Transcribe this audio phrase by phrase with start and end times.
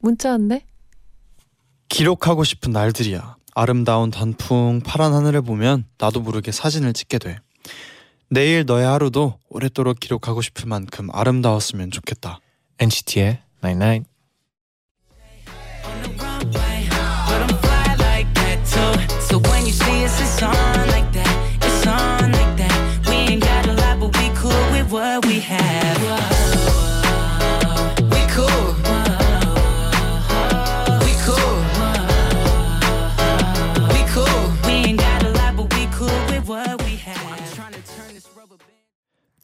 [0.00, 0.64] 문자 왔네.
[1.88, 3.36] 기록하고 싶은 날들이야.
[3.54, 7.38] 아름다운 단풍, 파란 하늘을 보면 나도 모르게 사진을 찍게 돼.
[8.28, 12.40] 내일 너의 하루도 오랫도록 기록하고 싶을 만큼 아름다웠으면 좋겠다.
[12.78, 14.10] NCT의 Night Night.
[25.02, 25.89] on the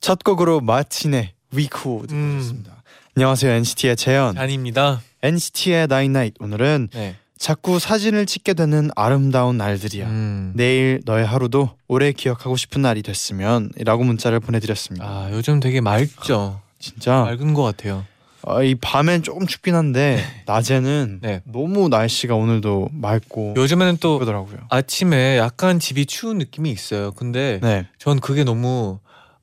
[0.07, 2.85] 첫 곡으로 마틴의 위코 듣습니다.
[3.17, 4.39] 안녕하세요 NCT의 재현.
[4.39, 5.01] 아닙니다.
[5.21, 7.17] NCT의 나인나잇 오늘은 네.
[7.37, 10.07] 자꾸 사진을 찍게 되는 아름다운 날들이야.
[10.07, 10.53] 음.
[10.55, 15.05] 내일 너의 하루도 오래 기억하고 싶은 날이 됐으면이라고 문자를 보내드렸습니다.
[15.05, 16.61] 아 요즘 되게 맑죠.
[16.79, 18.05] 진짜 맑은 것 같아요.
[18.43, 21.43] 어, 이 밤엔 조금 춥긴 한데 낮에는 네.
[21.45, 24.69] 너무 날씨가 오늘도 맑고 요즘에는 또 예쁘더라고요.
[24.71, 27.11] 아침에 약간 집이 추운 느낌이 있어요.
[27.11, 27.89] 근데 네.
[27.99, 29.01] 전 그게 너무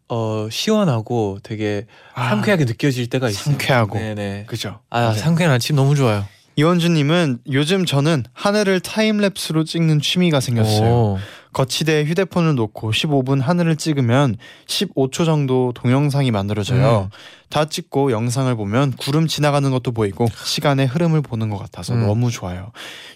[0.09, 3.43] 어 시원하고 되게 아, 상쾌하게 느껴질 때가 있어요.
[3.53, 3.97] 상쾌하고.
[3.97, 4.45] 네네.
[4.47, 4.79] 그죠.
[4.89, 5.13] 아 맞아요.
[5.15, 6.25] 상쾌한 아침 너무 좋아요.
[6.55, 10.89] 이원주님은 요즘 저는 하늘을 타임랩스로 찍는 취미가 생겼어요.
[10.89, 11.19] 오.
[11.53, 14.37] 거치대에 휴대폰을 놓고 15분 하늘을 찍으면
[14.67, 17.09] 15초 정도 동영상이 만들어져요.
[17.11, 17.17] 음.
[17.49, 22.07] 다 찍고 영상을 보면 구름 지나가는 것도 보이고 시간의 흐름을 보는 것 같아서 음.
[22.07, 22.71] 너무 좋아요.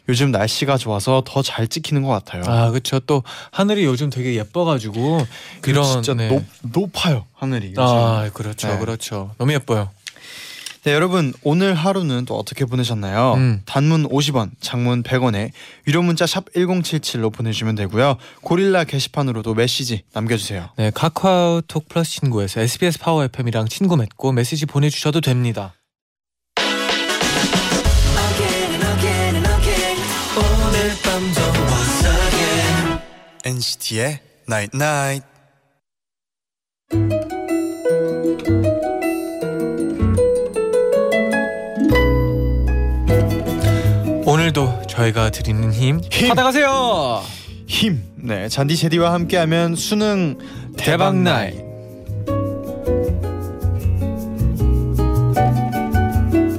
[0.07, 2.43] 요즘 날씨가 좋아서 더 잘 찍히는 것 같아요.
[2.45, 2.99] 아 그렇죠.
[2.99, 5.25] 또 하늘이 요즘 되게 예뻐가지고
[5.65, 6.27] 이런 진짜 네.
[6.27, 7.69] 높, 높아요 하늘이.
[7.69, 7.81] 요즘.
[7.81, 8.77] 아 그렇죠, 네.
[8.79, 9.31] 그렇죠.
[9.37, 9.89] 너무 예뻐요.
[10.87, 13.33] 네, 여러분 오늘 하루는 또 어떻게 보내셨나요?
[13.33, 13.61] 음.
[13.65, 15.51] 단문 50원, 장문 100원에
[15.85, 18.15] 유료 문자 샵 1077로 보내주시면 되고요.
[18.39, 20.69] 고릴라 게시판으로도 메시지 남겨주세요.
[20.77, 25.73] 네, 카카오톡 플러스 친구에서 SBS 파워 FM이랑 친구 맺고 메시지 보내주셔도 됩니다.
[33.43, 35.36] NCT의 Night Night.
[44.97, 46.29] 저희가 드리는 힘, 힘.
[46.29, 47.21] 받아가세요.
[47.67, 48.01] 힘.
[48.15, 50.39] 네, 잔디 제디와 함께하면 수능
[50.75, 51.53] 대박 나이.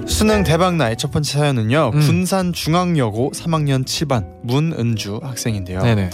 [0.06, 1.91] 수능 대박 나이 첫 번째 사연은요.
[1.94, 2.00] 음.
[2.00, 5.82] 군산 중앙여고 3학년 7반 문은주 학생인데요.
[5.82, 6.10] 네네.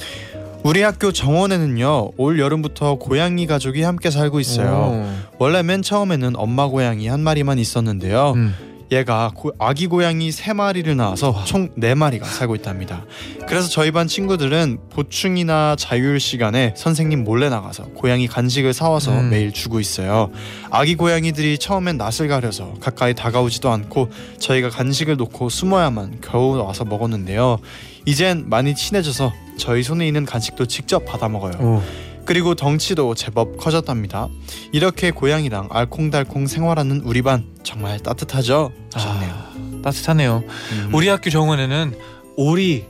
[0.62, 2.12] 우리 학교 정원에는요.
[2.16, 5.14] 올 여름부터 고양이 가족이 함께 살고 있어요.
[5.38, 8.30] 원래 맨 처음에는 엄마 고양이 한 마리만 있었는데요.
[8.30, 8.32] 오.
[8.32, 8.54] 음.
[8.92, 13.04] 얘가 고- 아기 고양이 세 마리를 낳아서 총 네 마리가 살고 있답니다.
[13.48, 19.30] 그래서 저희 반 친구들은 보충이나 자율 시간에 선생님 몰래 나가서 고양이 간식을 사와서 음.
[19.30, 20.30] 매일 주고 있어요.
[20.70, 27.58] 아기 고양이들이 처음엔 낯을 가려서 가까이 다가오지도 않고 저희가 간식을 놓고 숨어야만 겨우 와서 먹었는데요.
[28.04, 31.52] 이젠 많이 친해져서 저희 손에 있는 간식도 직접 받아 먹어요.
[31.60, 31.82] 오.
[32.24, 34.28] 그리고 덩치도 제법 커졌답니다.
[34.72, 38.72] 이렇게 고양이랑 알콩달콩 생활하는 우리 반 정말 따뜻하죠?
[38.92, 39.30] 하셨네요.
[39.32, 40.42] 아, 따뜻하네요.
[40.72, 40.90] 음.
[40.94, 41.94] 우리 학교 정원에는
[42.36, 42.84] 오리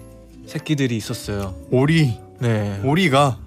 [0.47, 1.55] 새끼들이 있었어요.
[1.71, 2.81] 오리 네.
[2.84, 3.39] 오리가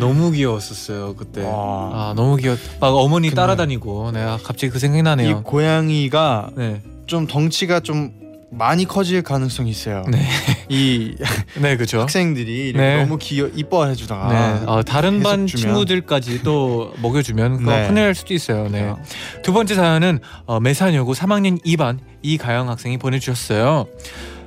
[0.00, 1.42] 너무 귀여웠었어요 그때.
[1.44, 1.50] 와.
[1.52, 2.58] 아 너무 귀엽.
[2.80, 5.42] 막 어머니 따라다니고 내가 갑자기 그 생각이 이 나네요.
[5.44, 6.82] 고양이가 네.
[7.06, 8.12] 좀 덩치가 좀
[8.50, 10.04] 많이 커질 가능성이 있어요.
[10.08, 10.28] 네.
[10.68, 11.14] 이
[11.60, 12.00] 네 그죠.
[12.00, 12.96] 학생들이 네.
[13.02, 14.28] 너무 귀여 이뻐해 주다가
[14.58, 14.66] 네.
[14.66, 15.62] 어, 다른 반 주면.
[15.62, 17.86] 친구들까지 또 먹여 주면 그거 네.
[17.86, 18.68] 큰일 날 수도 있어요.
[18.68, 18.92] 네.
[19.42, 23.86] 두 번째 사연은 어, 매산여고 3학년 2반 이가영 학생이 보내 주셨어요.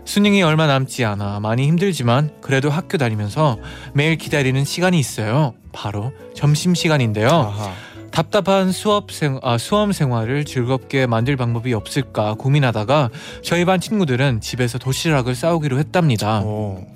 [0.05, 3.57] 수능이 얼마 남지 않아 많이 힘들지만 그래도 학교 다니면서
[3.93, 5.53] 매일 기다리는 시간이 있어요.
[5.71, 7.29] 바로 점심 시간인데요.
[7.29, 7.71] 아하.
[8.13, 13.09] 답답한 수업 생 아, 수험 생활을 즐겁게 만들 방법이 없을까 고민하다가
[13.41, 16.41] 저희 반 친구들은 집에서 도시락을 싸우기로 했답니다.
[16.41, 16.92] 오.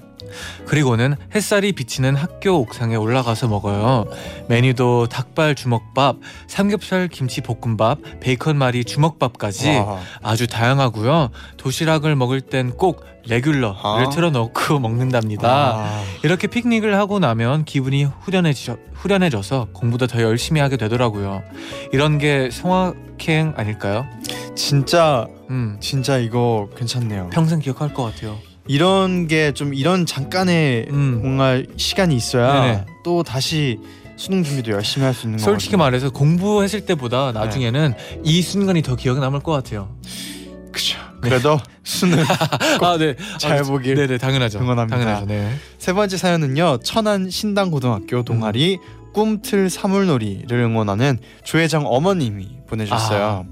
[0.66, 4.06] 그리고는 햇살이 비치는 학교 옥상에 올라가서 먹어요.
[4.48, 10.00] 메뉴도 닭발 주먹밥, 삼겹살 김치 볶음밥, 베이컨 말이 주먹밥까지 와.
[10.22, 11.30] 아주 다양하고요.
[11.58, 14.10] 도시락을 먹을 땐 꼭 레귤러를 아.
[14.10, 15.50] 틀어놓고 먹는답니다.
[15.50, 16.04] 아.
[16.24, 21.44] 이렇게 피크닉을 하고 나면 기분이 후련해져, 후련해져서 공부도 더 열심히 하게 되더라고요.
[21.92, 24.06] 이런 게 성악행 아닐까요?
[24.56, 27.30] 진짜 음, 진짜 이거 괜찮네요.
[27.32, 28.38] 평생 기억할 것 같아요.
[28.68, 31.20] 이런 게 좀 이런 잠깐의 음.
[31.22, 32.86] 뭔가 시간이 있어야 네네.
[33.04, 33.80] 또 다시
[34.18, 35.86] 수능 준비도 열심히 할 수 있는 솔직히 거거든요.
[35.86, 37.94] 말해서 공부했을 때보다 나중에는
[38.24, 39.96] 이 순간이 더 기억에 남을 것 같아요.
[40.72, 40.98] 그죠.
[41.22, 42.20] 그래도 수능
[42.82, 43.16] 아, 네.
[43.40, 44.60] 잘 아, 보길 네 네, 당연하죠.
[44.60, 44.98] 응원합니다.
[44.98, 45.26] 당연하죠.
[45.28, 45.56] 네.
[45.78, 48.78] 세 번째 사연은요 천안 신당 고등학교 동아리
[49.14, 53.46] 꿈틀 사물놀이를 응원하는 조회장 어머님이 보내주셨어요.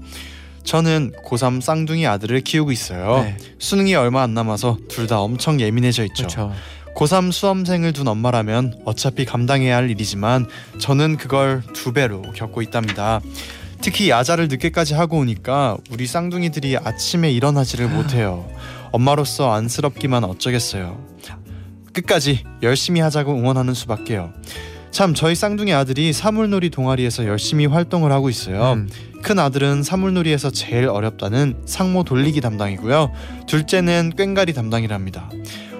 [0.66, 3.22] 저는 고3 쌍둥이 아들을 키우고 있어요.
[3.22, 3.36] 네.
[3.58, 6.26] 수능이 얼마 안 남아서 둘 다 엄청 예민해져 있죠.
[6.26, 6.52] 그렇죠.
[6.96, 10.46] 고3 수험생을 둔 엄마라면 어차피 감당해야 할 일이지만
[10.80, 13.20] 저는 그걸 두 배로 겪고 있답니다.
[13.80, 18.48] 특히 야자를 늦게까지 하고 오니까 우리 쌍둥이들이 아침에 일어나지를 못해요.
[18.90, 20.98] 엄마로서 안쓰럽기만 어쩌겠어요.
[21.92, 24.32] 끝까지 열심히 하자고 응원하는 수밖에요.
[24.96, 28.72] 참 저희 쌍둥이 아들이 사물놀이 동아리에서 열심히 활동을 하고 있어요.
[28.72, 28.88] 음.
[29.22, 33.12] 큰 아들은 사물놀이에서 제일 어렵다는 상모 돌리기 담당이고요.
[33.46, 35.28] 둘째는 꽹가리 담당이랍니다.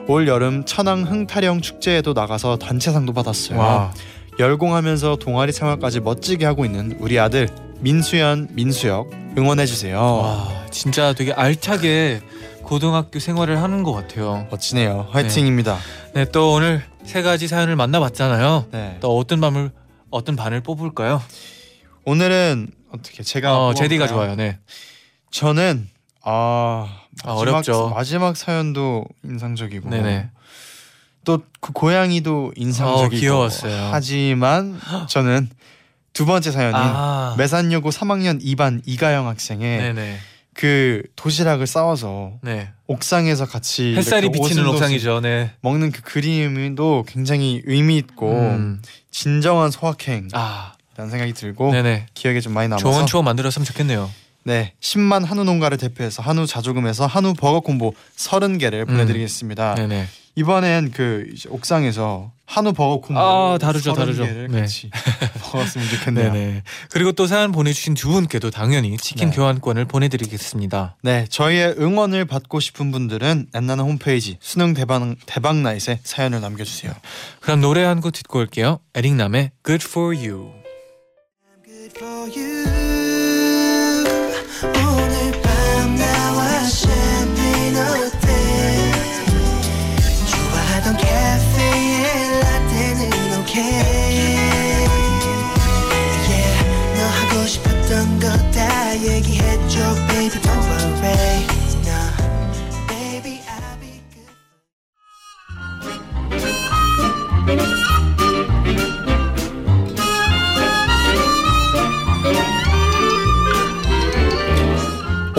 [0.07, 3.59] 올 여름 천왕 흥타령 축제에도 나가서 단체상도 받았어요.
[3.59, 3.95] 와.
[4.39, 7.49] 열공하면서 동아리 생활까지 멋지게 하고 있는 우리 아들
[7.81, 9.99] 민수연, 민수혁 응원해 주세요.
[9.99, 12.21] 와, 진짜 되게 알차게
[12.63, 14.47] 고등학교 생활을 하는 것 같아요.
[14.51, 15.09] 멋지네요.
[15.11, 15.79] 화이팅입니다.
[16.13, 18.67] 네, 또 오늘 세 가지 사연을 만나봤잖아요.
[18.73, 18.99] 네.
[19.01, 19.71] 또 어떤 밤을
[20.11, 21.23] 어떤 반을 뽑을까요?
[22.05, 23.83] 오늘은 어떻게 제가 어, 뽑아볼까요?
[23.89, 24.35] 제디가 좋아요.
[24.37, 24.59] 네.
[25.31, 25.89] 저는
[26.23, 26.89] 아,
[27.25, 27.89] 아, 마지막, 어렵죠.
[27.91, 30.31] 마지막 사연도 인상적이고 네네.
[31.25, 33.89] 또 그 고양이도 인상적이고 어, 귀여웠어요.
[33.93, 35.49] 하지만 저는
[36.13, 40.19] 두 번째 사연인 아, 매산여고 3학년 2반 이가영 학생의 네네.
[40.57, 42.71] 그 도시락을 싸와서 네.
[42.87, 45.21] 옥상에서 같이 햇살이 비치는 옥상이죠.
[45.21, 45.51] 네.
[45.61, 48.81] 먹는 그 그림도 굉장히 의미 있고 음.
[49.11, 52.07] 진정한 소확행이라는 아, 생각이 들고 네네.
[52.15, 54.11] 기억에 좀 많이 남아서 좋은 추억 만들었으면 좋겠네요.
[54.45, 59.73] 네 10만 한우 농가를 대표해서 한우 자조금에서 한우 버거 콤보 30개를 보내드리겠습니다.
[59.73, 59.77] 음.
[59.77, 60.07] 네네.
[60.37, 64.25] 이번엔 그 이제 옥상에서 한우 버거 콤보 아, 다르죠, 30 다르죠.
[64.53, 64.61] 네.
[64.61, 64.91] 같이
[65.53, 66.33] 먹었으면 좋겠네요.
[66.33, 66.63] 네네.
[66.93, 69.37] 그리고 또 사연 보내주신 두 분께도 당연히 치킨 네.
[69.37, 70.97] 교환권을 보내드리겠습니다.
[71.03, 76.93] 네, 저희의 응원을 받고 싶은 분들은 엔나나 홈페이지 수능 대박 대박 나잇에 사연을 남겨주세요.
[77.41, 78.79] 그럼 노래 한 곡 듣고 올게요.
[78.95, 80.53] 에릭남의 Good for You.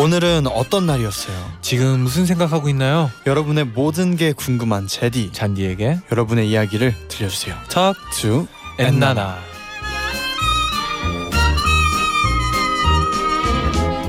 [0.07, 1.35] 오늘은 어떤 날이었어요?
[1.59, 3.11] 지금 무슨 생각하고 있나요?
[3.25, 5.33] 여러분의 모든 게 궁금한 제디.
[5.33, 7.53] 잔디에게 여러분의 이야기를 들려주세요.
[7.69, 8.47] Talk 주
[8.79, 9.37] 엔나나.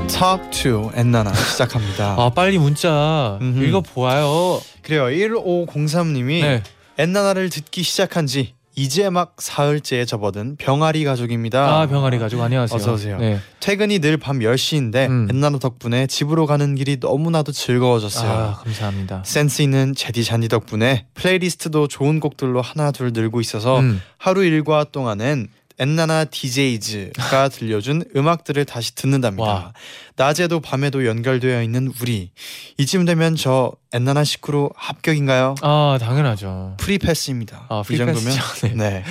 [0.06, 2.14] Talk to 엔나나 시작합니다.
[2.16, 3.64] 아 빨리 문자 음흠.
[3.64, 4.60] 읽어보아요.
[4.82, 5.06] 그래요.
[5.06, 6.62] 1503님이 네.
[6.96, 11.80] 엔나나를 듣기 시작한 지 이제 막 사흘째에 접어든 병아리 가족입니다.
[11.80, 12.76] 아 병아리 가족 안녕하세요.
[12.76, 13.18] 어서 오세요.
[13.18, 13.40] 네.
[13.58, 15.26] 퇴근이 늘 밤 10시인데 음.
[15.30, 18.30] 엔나나 덕분에 집으로 가는 길이 너무나도 즐거워졌어요.
[18.30, 19.22] 아 감사합니다.
[19.24, 24.00] 센스 있는 제디 잔디 덕분에 플레이리스트도 좋은 곡들로 하나 둘 늘고 있어서 음.
[24.16, 25.48] 하루 일과 동안엔
[25.78, 29.42] 엔나나 DJ즈가 들려준 음악들을 다시 듣는답니다.
[29.44, 29.72] 와.
[30.16, 32.30] 낮에도 밤에도 연결되어 있는 우리
[32.78, 35.54] 이쯤 되면 저 엔나나 식구로 합격인가요?
[35.62, 36.74] 아 당연하죠.
[36.78, 37.66] 프리패스입니다.
[37.68, 38.32] 아, 이 정도면.
[38.62, 38.74] 네.
[38.74, 39.04] 네.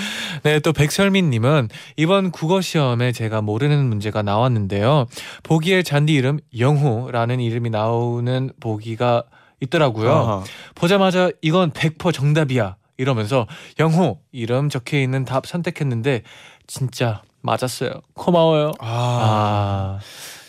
[0.43, 5.07] 네, 또 백설민님은 이번 국어 시험에 제가 모르는 문제가 나왔는데요.
[5.43, 9.23] 보기에 잔디 이름 영호라는 이름이 나오는 보기가
[9.61, 10.11] 있더라고요.
[10.11, 10.43] 아하.
[10.75, 13.47] 보자마자 이건 100% 정답이야 이러면서
[13.79, 16.23] 영호 이름 적혀 있는 답 선택했는데
[16.67, 17.91] 진짜 맞았어요.
[18.13, 18.73] 고마워요.
[18.79, 19.99] 아, 아,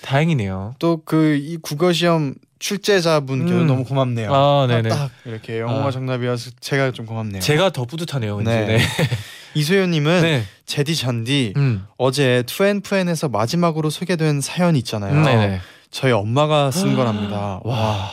[0.03, 0.75] 다행이네요.
[0.79, 3.67] 또 그 이 국어 시험 출제자분께도 음.
[3.69, 4.35] 너무 고맙네요.
[4.35, 4.89] 아, 네네.
[4.89, 5.91] 딱 이렇게 영어가 아.
[5.93, 7.41] 정답이어서 제가 좀 고맙네요.
[7.41, 8.41] 제가 더 뿌듯하네요.
[8.41, 8.67] 네.
[8.67, 8.79] 네.
[9.55, 10.45] 이소연님은 네.
[10.67, 11.87] 제디 잔디 음.
[11.97, 15.15] 어제 투앤프엔에서 마지막으로 소개된 사연 있잖아요.
[15.15, 15.61] 음, 네네.
[15.91, 17.61] 저희 엄마가 쓴 거랍니다.
[17.65, 18.11] 와.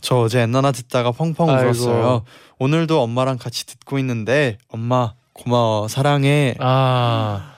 [0.00, 1.64] 저 어제 엔나나 듣다가 펑펑 아이고.
[1.68, 2.24] 울었어요.
[2.58, 6.54] 오늘도 엄마랑 같이 듣고 있는데 엄마 고마워 사랑해.
[6.60, 7.52] 아.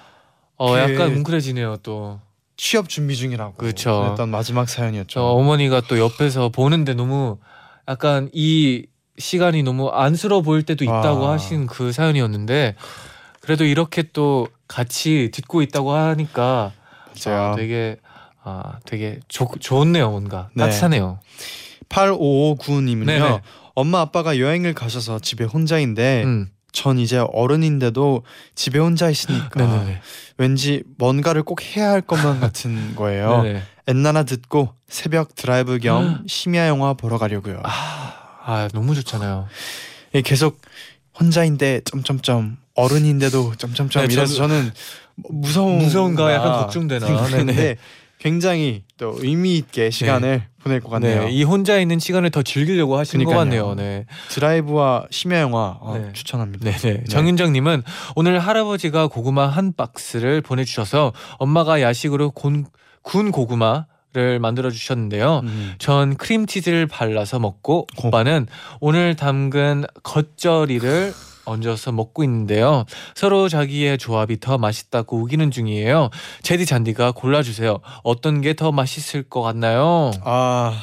[0.57, 2.21] 어, 그- 약간 뭉클해지네요, 또.
[2.57, 4.07] 취업 준비 중이라고 그쵸.
[4.11, 5.07] 했던 마지막 사연이었죠.
[5.09, 7.39] 저 어머니가 또 옆에서 보는데 너무
[7.87, 11.33] 약간 이 시간이 너무 안쓰러워 보일 때도 있다고 와.
[11.35, 12.75] 하신 그 사연이었는데
[13.41, 16.73] 그래도 이렇게 또 같이 듣고 있다고 하니까
[17.25, 17.53] 맞아요.
[17.53, 17.97] 아, 되게
[18.43, 20.65] 아 되게 좋 좋네요 뭔가 네.
[20.65, 21.21] 따뜻하네요.
[21.89, 23.07] 8559님은요.
[23.07, 23.41] 네네.
[23.77, 26.51] 엄마 아빠가 여행을 가셔서 집에 혼자인데 음.
[26.79, 28.23] 전 이제 어른인데도
[28.55, 30.01] 집에 혼자 있으니까 네네네.
[30.37, 33.43] 왠지 뭔가를 꼭 해야 할 것만 같은 거예요.
[33.89, 37.63] 엔나나 듣고 새벽 드라이브 겸 심야 영화 보러 가려고요.
[37.65, 39.49] 아, 아 너무 좋잖아요.
[40.15, 40.61] 예, 계속
[41.19, 44.71] 혼자인데 점점점 어른인데도 점점점 네, 이래서 저는
[45.17, 47.27] 무서운 무서운가 약간 걱정되나.
[47.27, 47.77] 네네.
[48.19, 51.25] 굉장히 또 의미 있게 시간을 보낼 것 같네요.
[51.25, 53.69] 네, 이 혼자 있는 시간을 더 즐기려고 하시는 것 그러니까요.
[53.69, 53.75] 같네요.
[53.75, 54.07] 네.
[54.29, 56.13] 드라이브와 심야 영화 어, 네.
[56.13, 56.71] 추천합니다.
[56.71, 57.05] 네 네.
[57.05, 57.83] 정윤정님은
[58.15, 62.67] 오늘 할아버지가 고구마 한 박스를 보내주셔서 엄마가 야식으로 곤,
[63.03, 65.43] 군 고구마 를 만들어 주셨는데요.
[65.45, 65.75] 음.
[65.77, 68.47] 전 크림 치즈를 발라서 먹고 오빠는
[68.81, 71.13] 오늘 담근 겉절이를
[71.49, 72.85] 얹어서 먹고 있는데요.
[73.15, 76.11] 서로 자기의 조합이 더 맛있다고 우기는 중이에요.
[76.43, 77.79] 제디 잔디가 골라주세요.
[78.05, 80.11] 어떤 게 더 맛있을 것 같나요?
[80.25, 80.75] 아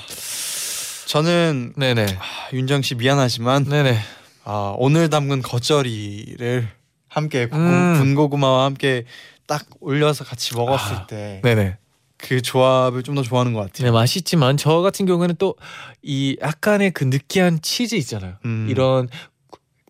[1.08, 2.06] 저는 네네.
[2.20, 3.98] 아, 윤정 씨 미안하지만 네네.
[4.44, 6.68] 아, 오늘 담근 겉절이를
[7.10, 7.96] 함께 고, 음.
[8.00, 9.06] 군고구마와 함께
[9.48, 11.78] 딱 올려서 같이 먹었을 아, 때 네네.
[12.18, 13.88] 그 조합을 좀 더 좋아하는 것 같아요.
[13.88, 15.56] 네, 맛있지만 저 같은 경우에는 또
[16.08, 18.36] 이 약간의 그 느끼한 치즈 있잖아요.
[18.46, 18.68] 음.
[18.70, 19.08] 이런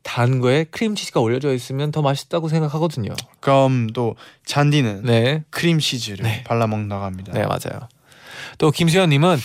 [0.05, 3.13] 단 거에 크림치즈가 올려져 있으면 더 맛있다고 생각하거든요.
[3.39, 5.43] 그럼 또 잔디는 네.
[5.49, 6.43] 크림 치즈를 네.
[6.43, 7.33] 발라 먹는다고 합니다.
[7.33, 7.89] 네, 맞아요.
[8.59, 9.37] 또 김수현님은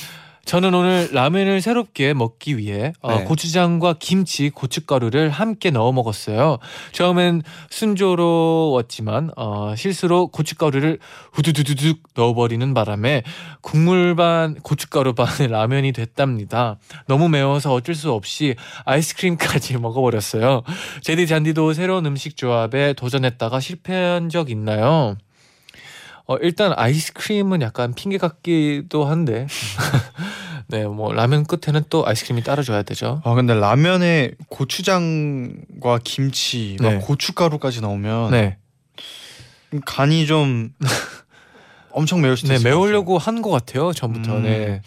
[0.50, 3.22] 저는 오늘 라면을 새롭게 먹기 위해 어, 네.
[3.22, 6.58] 고추장과 김치, 고춧가루를 함께 넣어 먹었어요.
[6.90, 10.98] 처음엔 순조로웠지만 어, 실수로 고춧가루를
[11.30, 13.22] 후두두두둑 넣어버리는 바람에
[13.60, 16.78] 국물 반 고춧가루 반의 라면이 됐답니다.
[17.06, 20.64] 너무 매워서 어쩔 수 없이 아이스크림까지 먹어버렸어요.
[21.02, 25.16] 제디 잔디도 새로운 음식 조합에 도전했다가 실패한 적 있나요?
[26.30, 29.48] 어, 일단 아이스크림은 약간 핑계 같기도 한데
[30.70, 33.20] 네 뭐 라면 끝에는 또 아이스크림이 따라줘야 되죠.
[33.24, 36.98] 아 근데 라면에 고추장과 김치, 막 네.
[36.98, 38.56] 고춧가루까지 넣으면 네,
[39.84, 40.72] 간이 좀
[41.92, 44.36] 엄청 매울 수도 네것 매우려고 한 것 같아요 전부터.
[44.38, 44.42] 음.
[44.42, 44.82] 네.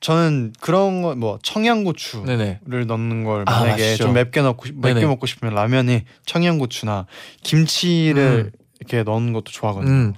[0.00, 2.60] 저는 그런 거 뭐 청양고추 네네.
[2.66, 4.04] 를 넣는 걸 아, 만약에 맛있죠.
[4.04, 5.06] 좀 맵게 넣고 싶- 맵게 네네.
[5.06, 7.06] 먹고 싶으면 라면에 청양고추나
[7.42, 9.90] 김치를 이렇게 넣는 것도 좋아하거든요.
[9.92, 10.14] 음,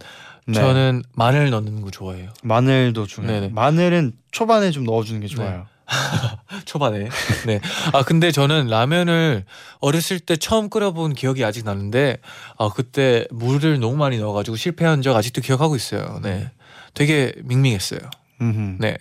[0.52, 0.60] 네.
[0.60, 2.30] 저는 마늘 넣는 거 좋아해요.
[2.42, 3.40] 마늘도 중요해요.
[3.40, 3.52] 네네.
[3.52, 5.66] 마늘은 초반에 좀 넣어주는 게 좋아요.
[6.64, 7.08] 초반에.
[7.46, 7.60] 네.
[7.92, 9.44] 아 근데 저는 라면을
[9.80, 12.18] 어렸을 때 처음 끓여본 기억이 아직 나는데
[12.58, 16.20] 아 그때 물을 너무 많이 넣어가지고 실패한 적 아직도 기억하고 있어요.
[16.22, 16.50] 네.
[16.94, 18.00] 되게 밍밍했어요.
[18.40, 18.76] 음흠.
[18.80, 18.96] 네.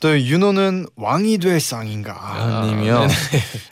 [0.00, 3.06] 또 윤호는 왕이 될 쌍인가 아, 님이요.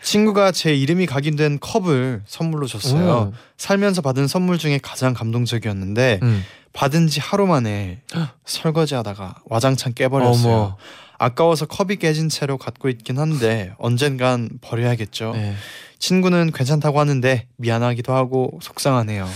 [0.02, 3.32] 친구가 제 이름이 각인된 컵을 선물로 줬어요.
[3.32, 3.38] 음.
[3.58, 6.42] 살면서 받은 선물 중에 가장 감동적이었는데 음.
[6.75, 8.02] 받은 지 하루 만에
[8.45, 10.54] 설거지하다가 와장창 깨버렸어요.
[10.54, 10.76] 어머.
[11.16, 15.33] 아까워서 컵이 깨진 채로 갖고 있긴 한데 언젠간 버려야겠죠.
[15.33, 15.54] 네.
[16.00, 19.26] 친구는 괜찮다고 하는데 미안하기도 하고 속상하네요.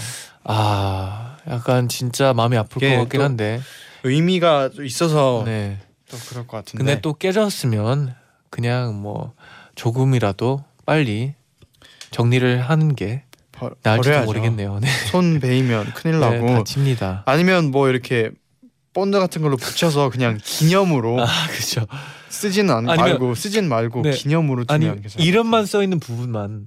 [0.45, 3.61] 아 약간 진짜 마음이 아플 것 같긴 또 한데.
[4.02, 5.78] 의미가 좀 있어서 네.
[6.11, 6.85] 또 그럴 것 같은데.
[6.85, 8.14] 근데 또 깨졌으면
[8.50, 9.35] 그냥 뭐
[9.76, 11.35] 조금이라도 빨리
[12.11, 13.23] 정리를 하는 게
[13.58, 14.26] 버, 버려야죠.
[14.26, 14.78] 모르겠네요.
[14.80, 14.88] 네.
[15.10, 17.22] 손 베이면 큰일 네, 나고 다칩니다.
[17.26, 18.30] 아니면 뭐 이렇게
[18.94, 21.86] 본드 같은 걸로 붙여서 그냥 기념으로 아 그렇죠.
[22.28, 24.10] 쓰지는 않, 아니면- 말고 쓰진 말고 네.
[24.10, 26.66] 기념으로 아니 두면 괜찮을 이름만 써 있는 부분만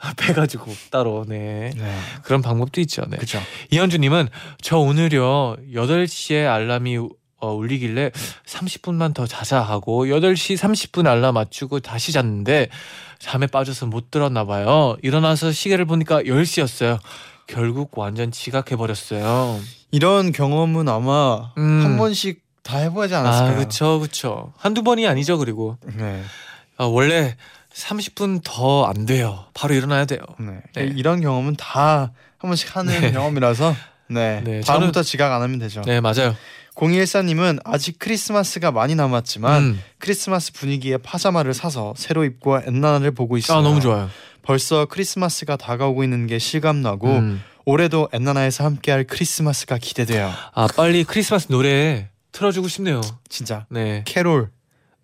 [0.16, 1.70] 빼가지고 따로 네.
[1.76, 1.96] 네.
[2.24, 3.02] 그런 방법도 있죠.
[3.08, 3.16] 네.
[3.16, 3.40] 그렇죠.
[3.70, 4.28] 이현주님은
[4.60, 6.98] 저 오늘요 8시에 알람이
[7.44, 8.12] 어, 울리길래
[8.46, 12.68] 30분만 더 자자 하고 8시 30분 알람 맞추고 다시 잤는데
[13.22, 14.96] 잠에 빠져서 못 들었나 봐요.
[15.02, 16.98] 일어나서 시계를 보니까 10시였어요.
[17.46, 19.60] 결국 완전 지각해 버렸어요.
[19.92, 21.84] 이런 경험은 아마 음.
[21.84, 23.52] 한 번씩 다 해보지 않았을까요?
[23.52, 24.00] 아, 그렇죠.
[24.00, 24.52] 그렇죠.
[24.56, 25.76] 한두 번이 아니죠, 그리고.
[25.96, 26.22] 네.
[26.76, 27.36] 아, 원래
[27.72, 29.44] 30분 더 안 돼요.
[29.54, 30.20] 바로 일어나야 돼요.
[30.40, 30.60] 네.
[30.74, 30.92] 네.
[30.96, 33.12] 이런 경험은 다 한 번씩 하는 네.
[33.12, 33.72] 경험이라서
[34.08, 34.40] 네.
[34.44, 35.80] 네, 다음부터 지각 안 하면 되죠.
[35.82, 36.34] 네, 맞아요.
[36.76, 39.80] 0214님은 아직 크리스마스가 많이 남았지만 음.
[39.98, 43.58] 크리스마스 분위기에 파자마를 사서 새로 입고 엔나나를 보고 있어요.
[43.58, 44.08] 아, 너무 좋아요.
[44.42, 47.42] 벌써 크리스마스가 다가오고 있는 게 실감나고 음.
[47.64, 50.32] 올해도 엔나나에서 함께할 크리스마스가 기대돼요.
[50.54, 53.00] 아, 빨리 크리스마스 노래 틀어주고 싶네요.
[53.28, 54.02] 진짜 네.
[54.06, 54.50] 캐롤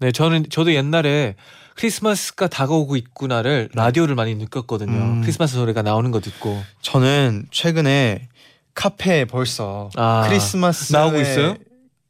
[0.01, 1.35] 네, 저는 저도 옛날에
[1.75, 4.93] 크리스마스가 다가오고 있구나를 라디오를 많이 느꼈거든요.
[4.93, 5.21] 음.
[5.23, 6.61] 크리스마스 노래가 나오는 거 듣고.
[6.83, 8.29] 저는 최근에
[8.79, 11.57] 카페에 벌써 아, 크리스마스 나오고 있어요?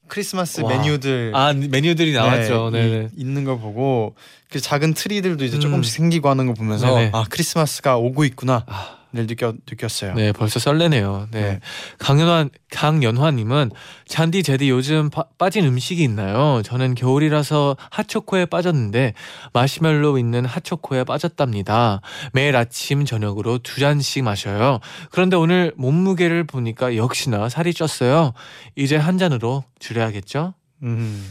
[0.07, 0.69] 크리스마스 와.
[0.69, 2.69] 메뉴들 아, 메뉴들이 나왔죠.
[2.71, 3.09] 네, 네.
[3.17, 4.15] 이- 있는 걸 보고
[4.51, 5.61] 그 작은 트리들도 이제 음.
[5.61, 7.11] 조금씩 생기고 하는 거 보면서 네네.
[7.15, 10.15] 아 크리스마스가 오고 있구나 아, 느껴 느꼈어요.
[10.15, 11.29] 네, 벌써 설레네요.
[11.31, 11.41] 네.
[11.41, 11.61] 네.
[11.99, 13.71] 강연환 강연화 님은
[14.07, 16.63] 잔디 제디 요즘 빠, 빠진 음식이 있나요?
[16.63, 19.15] 저는 겨울이라서 핫초코에 빠졌는데
[19.53, 22.01] 마시멜로 있는 핫초코에 빠졌답니다.
[22.33, 24.81] 매일 아침 저녁으로 두 잔씩 마셔요.
[25.11, 28.33] 그런데 오늘 몸무게를 보니까 역시나 살이 쪘어요.
[28.77, 30.55] 이제 한 잔으로 줄여야겠죠?
[30.83, 31.31] 음,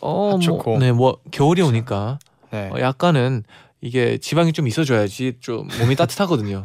[0.00, 0.70] 어, 핫초코.
[0.70, 2.18] 뭐, 네, 뭐 겨울이 오니까
[2.50, 2.70] 네.
[2.72, 3.44] 어, 약간은
[3.80, 6.64] 이게 지방이 좀 있어줘야지 좀 몸이 따뜻하거든요.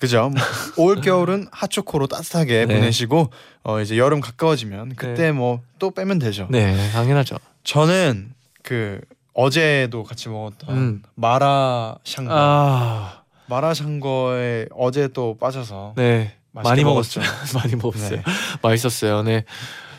[0.00, 0.30] 그죠?
[0.76, 2.74] 올 겨울은 핫초코로 따뜻하게 네.
[2.74, 3.30] 보내시고
[3.62, 6.48] 어 이제 여름 가까워지면 그때 뭐또 빼면 되죠.
[6.50, 7.36] 네, 당연하죠.
[7.64, 9.00] 저는 그
[9.32, 11.02] 어제도 같이 먹었던 음.
[11.14, 17.20] 마라샹궈 아, 마라샹궈에 어제 또 빠져서 네, 많이 먹었죠.
[17.54, 18.16] 많이 먹었어요.
[18.16, 18.22] 네.
[18.62, 19.22] 맛있었어요.
[19.22, 19.44] 네,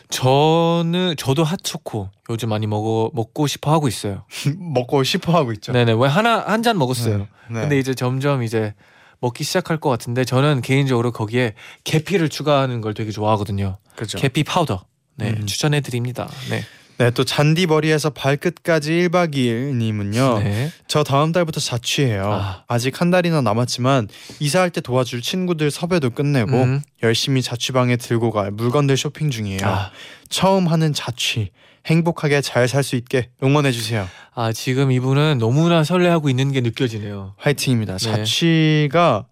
[0.10, 4.24] 저는 저도 핫초코 요즘 많이 먹어 먹고 싶어 하고 있어요.
[4.58, 5.72] 먹고 싶어 하고 있죠.
[5.74, 7.18] 네네, 왜 하나 한 잔 먹었어요.
[7.20, 7.28] 네.
[7.50, 7.62] 네.
[7.62, 8.74] 근데 이제 점점 이제
[9.20, 13.78] 먹기 시작할 것 같은데 저는 개인적으로 거기에 계피를 추가하는 걸 되게 좋아하거든요.
[13.96, 14.18] 그죠.
[14.18, 14.86] 계피 파우더.
[15.16, 15.46] 네, 음.
[15.46, 16.30] 추천해 드립니다.
[16.50, 16.64] 네.
[17.00, 20.40] 네, 또 잔디머리에서 발끝까지 1박 2일 님은요.
[20.40, 20.72] 네.
[20.88, 22.26] 저 다음 달부터 자취해요.
[22.32, 22.64] 아.
[22.68, 24.08] 아직 한 달이나 남았지만
[24.40, 26.82] 이사할 때 도와줄 친구들 섭외도 끝내고 음.
[27.04, 29.60] 열심히 자취방에 들고 갈 물건들 쇼핑 중이에요.
[29.64, 29.92] 아,
[30.30, 31.52] 처음 하는 자취
[31.86, 34.08] 행복하게 잘 살 수 있게 응원해 주세요.
[34.34, 37.34] 아, 지금 이분은 너무나 설레하고 있는 게 느껴지네요.
[37.38, 37.98] 화이팅입니다.
[37.98, 38.12] 네.
[38.12, 39.26] 자취가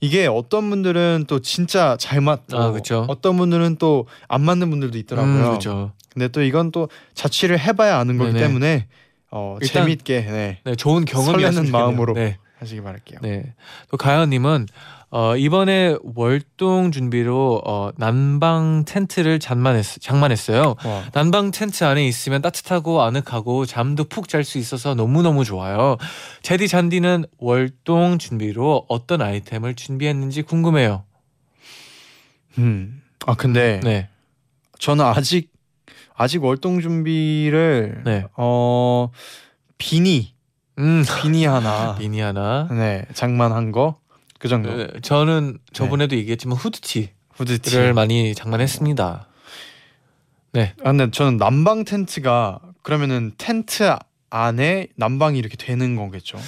[0.00, 2.72] 이게 어떤 분들은 또 진짜 잘 맞고 아.
[3.08, 5.32] 어떤 분들은 또 안 맞는 분들도 있더라고요.
[5.34, 5.92] 음, 그렇죠.
[6.16, 8.46] 근데 또 이건 또 자취를 해봐야 아는 거기 네네.
[8.46, 8.86] 때문에
[9.30, 12.14] 어, 재밌게 네, 네, 좋은 경험이 설레는 마음으로.
[12.14, 12.38] 네.
[12.58, 13.18] 하시기 바랄게요.
[13.20, 13.52] 네.
[13.90, 14.66] 또 가연님은
[15.10, 20.74] 어, 이번에 월동 준비로 어, 난방 텐트를 장만했, 장만했어요.
[20.82, 21.04] 와.
[21.12, 25.98] 난방 텐트 안에 있으면 따뜻하고 아늑하고 잠도 푹 잘 수 있어서 너무너무 좋아요.
[26.40, 31.04] 제디 잔디는 월동 준비로 어떤 아이템을 준비했는지 궁금해요.
[32.56, 33.02] 음.
[33.26, 34.08] 아 근데 네.
[34.78, 35.50] 저는 아직
[36.16, 38.24] 아직 월동 준비를 네.
[38.36, 39.10] 어
[39.78, 40.34] 비니
[40.78, 41.04] 음.
[41.22, 42.68] 비니 하나 미니 하나.
[42.70, 44.06] 네 장만한 거
[44.38, 47.92] 그 정도 네, 저는 저번에도 얘기했지만 후드티를 후드티.
[47.94, 49.26] 많이 장만했습니다.
[50.52, 50.74] 네.
[50.80, 53.94] 아 근데 저는 난방 텐트가 그러면은 텐트
[54.30, 56.38] 안에 난방이 이렇게 되는 거겠죠.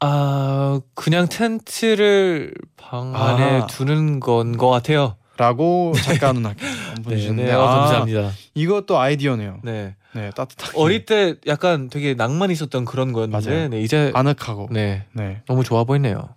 [0.00, 3.66] 아 그냥 텐트를 방 안에 아.
[3.66, 5.16] 두는 건것 같아요.
[5.36, 6.64] 라고 작가 누나께
[7.06, 8.32] 네, 네, 어, 감사합니다.
[8.54, 9.60] 이것도 아이디어네요.
[9.64, 13.68] 네, 네 따뜻하게 어릴 때 약간 되게 낭만 있었던 그런 거였는데, 맞아요.
[13.68, 15.42] 네, 이제 아늑하고 네 네.
[15.46, 16.34] 너무 좋아 보이네요.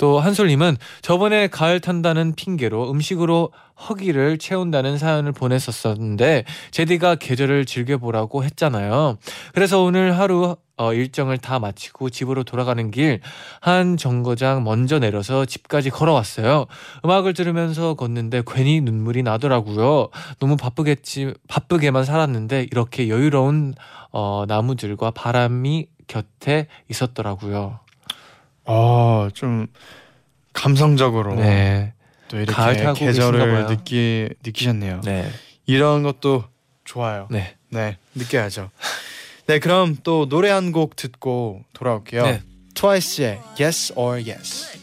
[0.00, 3.52] 또 한솔님은 저번에 가을 탄다는 핑계로 음식으로
[3.88, 9.18] 허기를 채운다는 사연을 보냈었었는데 제디가 계절을 즐겨보라고 했잖아요.
[9.52, 13.20] 그래서 오늘 하루 어, 일정을 다 마치고 집으로 돌아가는 길
[13.60, 16.66] 한 정거장 먼저 내려서 집까지 걸어왔어요.
[17.04, 20.08] 음악을 들으면서 걷는데 괜히 눈물이 나더라고요.
[20.38, 23.74] 너무 바쁘겠지 바쁘게만 살았는데 이렇게 여유로운
[24.12, 27.80] 어, 나무들과 바람이 곁에 있었더라고요.
[28.70, 29.66] 어좀
[30.52, 31.92] 감성적으로 네.
[32.28, 33.66] 또 이렇게 가을 계절을.
[33.66, 35.00] 느끼 느끼셨네요.
[35.04, 35.28] 네.
[35.66, 36.44] 이런 것도
[36.84, 37.26] 좋아요.
[37.30, 37.56] 네.
[37.70, 38.70] 네, 느껴야죠.
[39.46, 42.22] 네, 그럼 또 노래 한 곡 듣고 돌아올게요.
[42.24, 42.42] 네.
[42.74, 44.79] 트와이스의 Yes or Yes.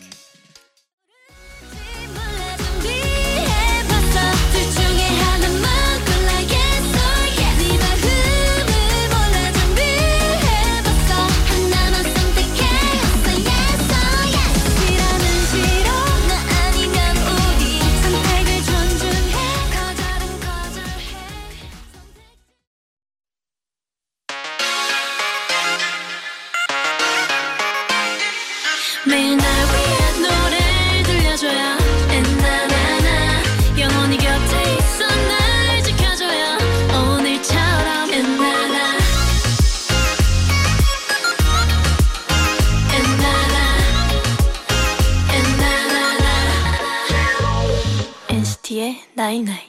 [49.28, 49.60] night night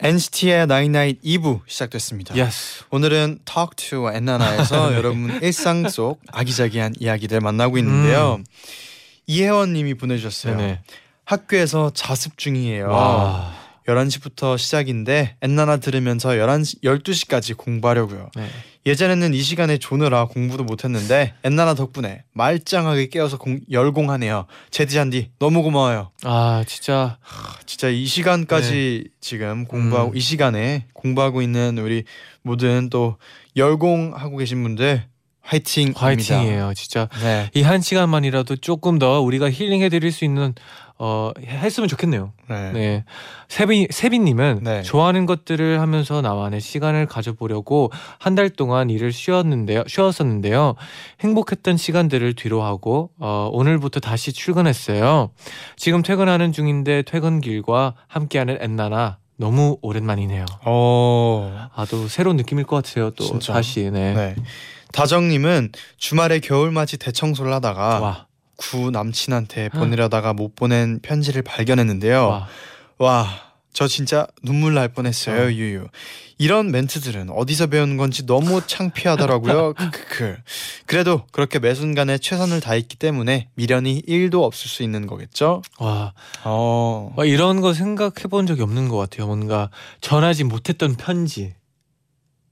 [0.00, 2.34] NCT의 night night 2부 시작됐습니다.
[2.34, 2.84] Yes.
[2.90, 8.42] 오늘은 Talk to 엔나나에서 여러분 일상 속 아기자기한 이야기들 만나고 있는데요.
[9.26, 10.52] 이혜원 님이 보내주셨어요.
[10.52, 10.58] 음.
[10.58, 10.80] 네네.
[11.24, 12.90] 학교에서 자습 중이에요.
[12.90, 13.54] 와.
[13.88, 18.30] 11시부터 시작인데 엔나나 들으면서 11시, 12시까지 공부하려고요.
[18.36, 18.46] 네.
[18.86, 24.46] 예전에는 이 시간에 조느라 공부도 못했는데 엔나나 덕분에 말짱하게 깨어서 공, 열공하네요.
[24.70, 26.10] 제디잔디 너무 고마워요.
[26.24, 27.18] 아 진짜
[27.66, 30.16] 진짜 이 시간까지 지금 공부하고 음.
[30.16, 32.04] 이 시간에 공부하고 있는 우리
[32.42, 33.16] 모든 또
[33.56, 35.04] 열공하고 계신 분들
[35.48, 36.00] 화이팅입니다.
[36.00, 37.08] 화이팅이에요, 진짜.
[37.22, 37.50] 네.
[37.54, 40.54] 이한 시간만이라도 조금 더 우리가 힐링해 드릴 수 있는
[41.00, 42.32] 어 했으면 좋겠네요.
[42.48, 42.72] 네.
[42.72, 43.04] 네.
[43.48, 44.82] 세빈 세빈님은 네.
[44.82, 49.84] 좋아하는 것들을 하면서 나만의 시간을 가져보려고 한 달 동안 일을 쉬었는데요.
[49.86, 50.74] 쉬었었는데요.
[51.20, 55.30] 행복했던 시간들을 뒤로하고 어, 오늘부터 다시 출근했어요.
[55.76, 60.44] 지금 퇴근하는 중인데 퇴근길과 함께하는 엔나나 너무 오랜만이네요.
[60.64, 61.68] 어.
[61.74, 63.10] 아또 새로운 느낌일 것 같아요.
[63.10, 63.52] 또 진짜.
[63.52, 64.14] 다시 네.
[64.14, 64.34] 네.
[64.92, 68.26] 다정님은 주말에 겨울맞이 대청소를 하다가 와,
[68.58, 72.26] 구 남친한테 보내려다가 못 보낸 편지를 발견했는데요.
[72.28, 72.48] 와.
[72.98, 73.28] 와,
[73.72, 75.52] 저 진짜 눈물 날 뻔했어요, 어.
[75.52, 75.86] 유유.
[76.38, 79.74] 이런 멘트들은 어디서 배운 건지 너무 창피하더라고요.
[79.78, 80.36] 크크크.
[80.86, 85.62] 그래도 그렇게 매 순간에 최선을 다했기 때문에 미련이 1도 없을 수 있는 거겠죠?
[85.78, 86.12] 와,
[86.44, 87.12] 어.
[87.16, 89.28] 막 이런 거 생각해 본 적이 없는 것 같아요.
[89.28, 91.54] 뭔가 전하지 못했던 편지.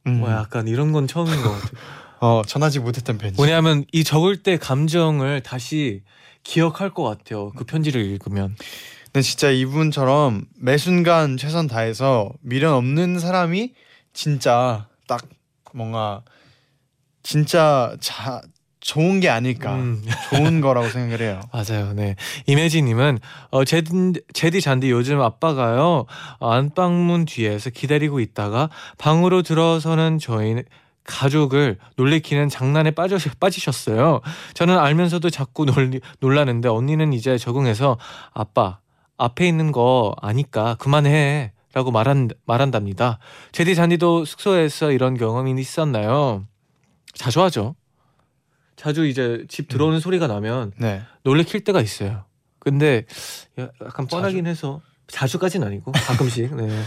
[0.06, 0.20] 음.
[0.20, 1.70] 뭐 약간 이런 건 처음인 것 같아요.
[2.20, 3.36] 어, 전하지 못했던 편지.
[3.36, 6.02] 뭐냐면 이 적을 때 감정을 다시
[6.42, 7.50] 기억할 것 같아요.
[7.50, 8.56] 그 편지를 읽으면.
[9.06, 13.72] 근데 진짜 이분처럼 매 순간 최선 다해서 미련 없는 사람이
[14.12, 15.22] 진짜 딱
[15.72, 16.22] 뭔가
[17.22, 18.40] 진짜 자
[18.80, 20.04] 좋은 게 아닐까 음.
[20.30, 21.40] 좋은 거라고 생각을 해요.
[21.52, 21.92] 맞아요.
[21.92, 22.14] 네.
[22.46, 23.18] 이매진님은
[23.50, 26.06] 어, 제디, 제디 잔디 요즘 아빠가요
[26.38, 30.62] 어, 안방문 뒤에서 기다리고 있다가 방으로 들어서는 저희
[31.06, 34.20] 가족을 놀래키는 장난에 빠져 빠지셨어요.
[34.54, 37.98] 저는 알면서도 자꾸 놀리, 놀라는데 언니는 이제 적응해서
[38.32, 38.80] 아빠
[39.16, 41.52] 앞에 있는 거 아니까 그만해.
[41.72, 43.18] 라고 말한, 말한답니다.
[43.52, 46.46] 제디 잔디도 숙소에서 이런 경험이 있었나요?
[47.12, 47.76] 자주 하죠.
[48.76, 51.02] 자주 이제 집 들어오는 소리가 나면 네.
[51.22, 52.24] 놀래킬 때가 있어요.
[52.60, 53.04] 근데
[53.58, 56.56] 약간 뻔하긴 해서 자주까진 아니고 가끔씩.
[56.56, 56.82] 네.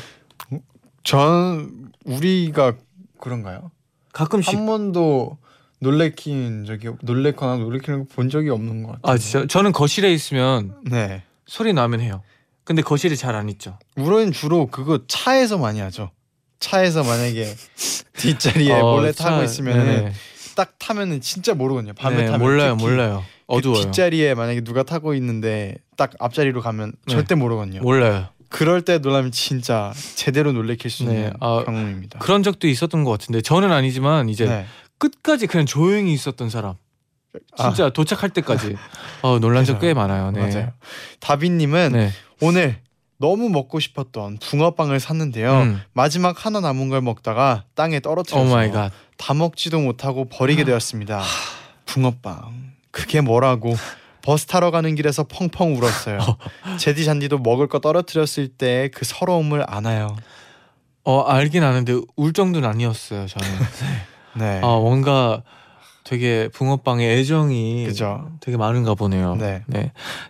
[1.03, 2.73] 전 우리가
[3.19, 3.69] 그런가요?
[4.13, 4.53] 가끔씩.
[4.55, 5.37] 한 번도
[5.79, 9.13] 놀래킨 적이 놀래거나 놀래키는 거 본 적이 없는 것 같아요.
[9.13, 11.23] 아 진짜 저는 거실에 있으면 네.
[11.45, 12.21] 소리 나면 해요.
[12.63, 13.77] 근데 거실에 잘 안 있죠.
[13.95, 16.11] 우리는 주로 그거 차에서 많이 하죠.
[16.59, 17.55] 차에서 만약에
[18.17, 20.13] 뒷자리에 어, 몰래 차- 타고 있으면은 네네.
[20.55, 21.93] 딱 타면은 진짜 모르거든요.
[21.93, 23.23] 밤에 네, 타면 몰라요, 특히 몰라요.
[23.47, 23.81] 그 어두워요.
[23.85, 27.13] 뒷자리에 만약에 누가 타고 있는데 딱 앞자리로 가면 네.
[27.13, 27.79] 절대 모르거든요.
[27.81, 28.27] 몰라요.
[28.49, 32.19] 그럴 때 놀라면 진짜 제대로 놀래킬 수 있는 네, 아, 경험입니다.
[32.19, 34.65] 그런 적도 있었던 것 같은데 저는 아니지만 이제 네.
[34.97, 36.75] 끝까지 그냥 조용히 있었던 사람.
[37.55, 38.75] 진짜 도착할 때까지
[39.21, 40.31] 어, 놀란 적 꽤 많아요.
[40.31, 40.39] 네.
[40.39, 40.71] 맞아요.
[41.19, 42.11] 다빈님은 네.
[42.41, 42.77] 오늘
[43.17, 45.61] 너무 먹고 싶었던 붕어빵을 샀는데요.
[45.61, 45.81] 음.
[45.93, 48.91] 마지막 하나 남은 걸 먹다가 땅에 오 떨어뜨려서 갓.
[49.17, 51.21] 다 먹지도 못하고 버리게 되었습니다.
[51.85, 53.75] 붕어빵 그게 뭐라고
[54.29, 56.19] 버스 타러 가는 길에서 펑펑 울었어요.
[56.77, 60.15] 제디 잔디도 먹을 거 떨어뜨렸을 때 그 서러움을 아나요?
[61.03, 63.25] 어 알긴 아는데 울 정도는 아니었어요.
[63.25, 63.47] 저는.
[64.37, 64.61] 네.
[64.63, 65.41] 아 뭔가
[66.03, 68.29] 되게 붕어빵에 애정이 그죠.
[68.39, 69.35] 되게 많은가 보네요.
[69.35, 69.63] 네.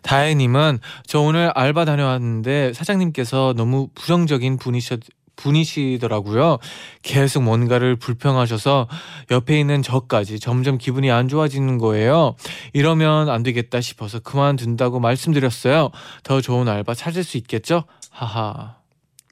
[0.02, 4.96] 다혜님은 저 오늘 알바 다녀왔는데 사장님께서 너무 부정적인 분이셔
[5.40, 6.58] 분이시더라고요.
[7.02, 8.88] 계속 뭔가를 불평하셔서
[9.32, 12.36] 옆에 있는 저까지 점점 기분이 안 좋아지는 거예요.
[12.74, 15.90] 이러면 안 되겠다 싶어서 그만둔다고 말씀드렸어요.
[16.24, 17.86] 더 좋은 알바 찾을 수 있겠죠?
[18.12, 18.76] 하하.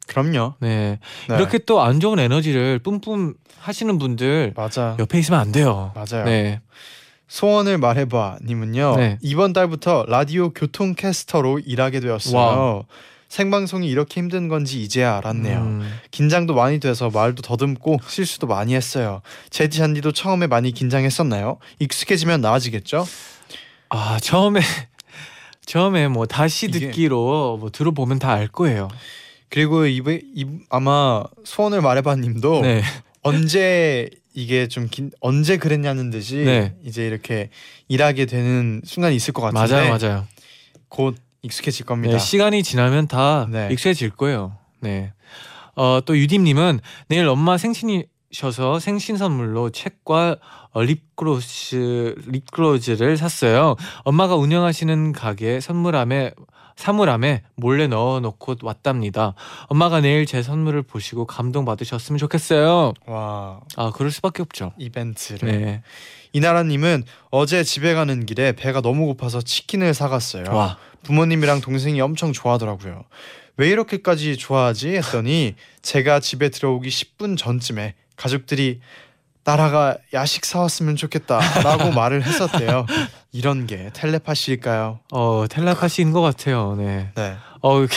[0.08, 0.54] 그럼요.
[0.62, 1.00] 네.
[1.28, 1.36] 네.
[1.36, 4.96] 이렇게 또 안 좋은 에너지를 뿜뿜 하시는 분들 맞아.
[5.00, 5.92] 옆에 있으면 안 돼요.
[5.94, 6.24] 맞아요.
[6.26, 6.62] 네.
[7.28, 9.18] 소원을 말해봐 님은요 네.
[9.22, 12.84] 이번 달부터 라디오 교통 캐스터로 일하게 되었어요 wow.
[13.30, 16.00] 생방송이 이렇게 힘든 건지 이제야 알았네요 음.
[16.12, 21.58] 긴장도 많이 돼서 말도 더듬고 실수도 많이 했어요 제디 잔디도 처음에 많이 긴장했었나요?
[21.80, 23.06] 익숙해지면 나아지겠죠?
[23.90, 24.62] 아 처음에
[25.66, 28.88] 처음에 뭐 다시 듣기로 뭐 들어보면 다 알 거예요.
[29.50, 32.82] 그리고 이번 이, 아마 소원을 말해봐 님도 네,
[33.22, 36.76] 언제 이게 좀 긴, 언제 그랬냐는 듯이 네.
[36.84, 37.50] 이제 이렇게
[37.88, 40.28] 일하게 되는 순간이 있을 것 같은데 맞아요, 맞아요.
[40.90, 41.16] 곧
[41.48, 43.70] 익숙해질 겁니다 네, 시간이 지나면 다 네.
[43.72, 44.58] 익숙해질 거예요.
[44.82, 45.14] 네.
[45.76, 50.38] 어, 또 유dim님은 내일 엄마 생신이셔서 생신 선물로 책과
[50.72, 53.76] 어, 립글로스 립글로즈를 샀어요.
[54.04, 56.32] 엄마가 운영하시는 가게 선물함에
[56.76, 59.34] 사물함에 몰래 넣어놓고 왔답니다.
[59.68, 62.94] 엄마가 내일 제 선물을 보시고 감동 받으셨으면 좋겠어요.
[63.08, 64.74] 와 아 그럴 수밖에 없죠.
[64.78, 65.82] 이벤트를 네.
[66.34, 70.46] 이나라님은 어제 집에 가는 길에 배가 너무 고파서 치킨을 사갔어요.
[70.52, 70.78] 와.
[71.08, 73.06] 부모님이랑 동생이 엄청 좋아하더라고요.
[73.56, 78.82] 왜 이렇게까지 좋아하지 했더니 제가 집에 들어오기 10분 전쯤에 가족들이
[79.46, 82.86] 나라가 야식 사왔으면 좋겠다라고 말을 했었대요.
[83.32, 85.00] 이런 게 텔레파시일까요?
[85.12, 86.76] 어 텔레파시인 것 같아요.
[86.78, 87.10] 네.
[87.16, 87.36] 네.
[87.62, 87.96] 어 이렇게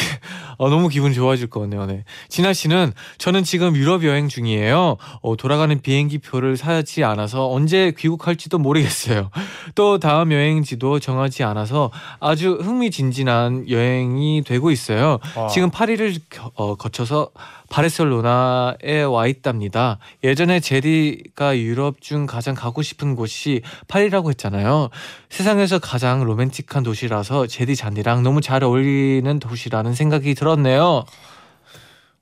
[0.56, 1.86] 어, 너무 기분 좋아질 것 같네요.
[1.86, 2.04] 네.
[2.28, 4.96] 진아 씨는 저는 지금 유럽 여행 중이에요.
[5.22, 9.30] 어, 돌아가는 비행기 표를 사지 않아서 언제 귀국할지도 모르겠어요.
[9.74, 11.90] 또 다음 여행지도 정하지 않아서
[12.20, 15.18] 아주 흥미진진한 여행이 되고 있어요.
[15.36, 15.48] 와.
[15.48, 17.30] 지금 파리를 겨- 어, 거쳐서
[17.68, 19.98] 바르셀로나에 와 있답니다.
[20.24, 24.88] 예전에 제디가 유럽 중 가장 가고 싶은 곳이 파리라고 했잖아요.
[25.30, 31.04] 세상에서 가장 로맨틱한 도시라서 제디 잔디랑 너무 잘 어울리는 도시라는 생각이 들었네요.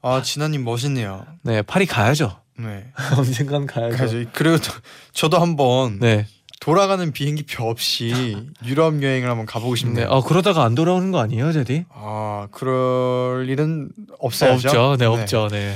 [0.02, 1.26] 아 진아님 멋있네요.
[1.42, 2.38] 네, 파리 가야죠.
[2.58, 2.92] 네.
[3.16, 3.96] 언젠간 가야죠.
[3.96, 4.72] 그래서 그리고 저,
[5.12, 6.26] 저도 한번 네,
[6.60, 9.80] 돌아가는 비행기표 없이 유럽 여행을 한번 가보고 네.
[9.80, 10.06] 싶네요.
[10.08, 11.86] 어 그러다가 안 돌아오는 거 아니에요, 제디?
[11.88, 13.90] 아 그럴 일은
[14.20, 14.68] 없어야죠.
[14.68, 14.96] 없죠.
[14.98, 15.48] 네, 없죠.
[15.50, 15.74] 네.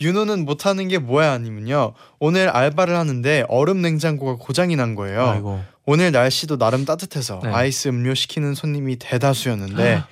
[0.00, 1.94] 윤호는 못하는 게 뭐야 아니면요.
[2.18, 5.26] 오늘 알바를 하는데 얼음 냉장고가 고장이 난 거예요.
[5.28, 5.62] 아이고.
[5.86, 7.50] 오늘 날씨도 나름 따뜻해서 네.
[7.50, 10.02] 아이스 음료 시키는 손님이 대다수였는데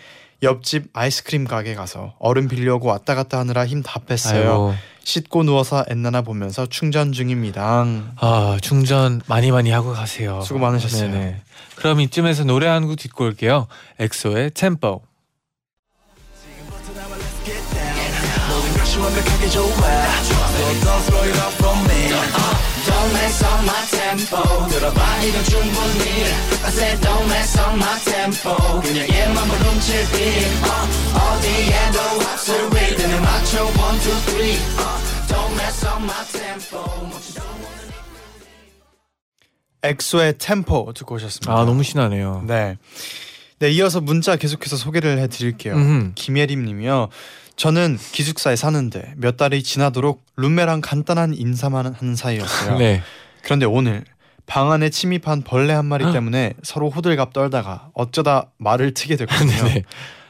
[0.42, 4.40] 옆집 아이스크림 가게 가서 얼음 빌려고 왔다 갔다 하느라 힘 다 뺐어요.
[4.50, 4.74] 아이고.
[5.04, 7.86] 씻고 누워서 엔나나 보면서 충전 중입니다.
[8.16, 10.40] 아 충전 많이 많이 하고 가세요.
[10.42, 11.10] 수고 많으셨어요.
[11.10, 11.40] 네네.
[11.76, 13.66] 그럼 이쯤에서 노래 한 곡 듣고 올게요.
[13.98, 15.02] 엑소의 템포.
[22.86, 26.04] Don't mess up my tempo 들어봐 이건 충분히
[26.64, 30.72] I said don't mess up my tempo 그냥 얘만 훔칠 beat 어,
[31.18, 31.98] 어디에도
[32.32, 34.82] 없을 리듬에 맞춰 one two three 어,
[35.28, 37.42] Don't mess up my tempo 멈추지
[39.84, 41.52] 엑소의 템포 듣고 오셨습니다.
[41.52, 42.44] 아 너무 신나네요.
[42.46, 42.76] 네.
[43.62, 45.74] 네 이어서 문자 계속해서 소개를 해드릴게요.
[45.74, 46.12] 음흠.
[46.16, 47.10] 김예림님이요.
[47.54, 52.78] 저는 기숙사에 사는데 몇 달이 지나도록 룸메랑 간단한 인사만 하는 사이였어요.
[52.82, 53.02] 네.
[53.44, 54.02] 그런데 오늘
[54.46, 59.82] 방 안에 침입한 벌레 한 마리 때문에 서로 호들갑 떨다가 어쩌다 말을 트게 됐거든요.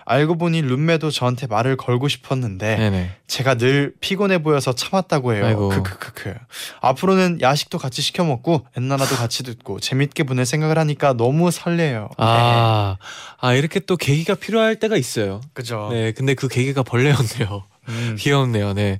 [0.05, 3.11] 알고 보니 룸메도 저한테 말을 걸고 싶었는데 네네.
[3.27, 5.47] 제가 늘 피곤해 보여서 참았다고 해요.
[5.47, 5.69] 아이고.
[5.69, 6.35] 크크크크.
[6.81, 12.11] 앞으로는 야식도 같이 시켜 먹고 엔나나도 같이 듣고 재밌게 보낼 생각을 하니까 너무 설레요.
[12.19, 12.97] 아,
[13.41, 15.41] 아 이렇게 또 계기가 필요할 때가 있어요.
[15.43, 15.51] 네.
[15.53, 15.89] 그죠.
[15.93, 17.65] 네, 근데 그 계기가 벌레였네요.
[17.89, 18.17] 음.
[18.19, 18.75] 귀엽네요.
[18.75, 18.99] 네.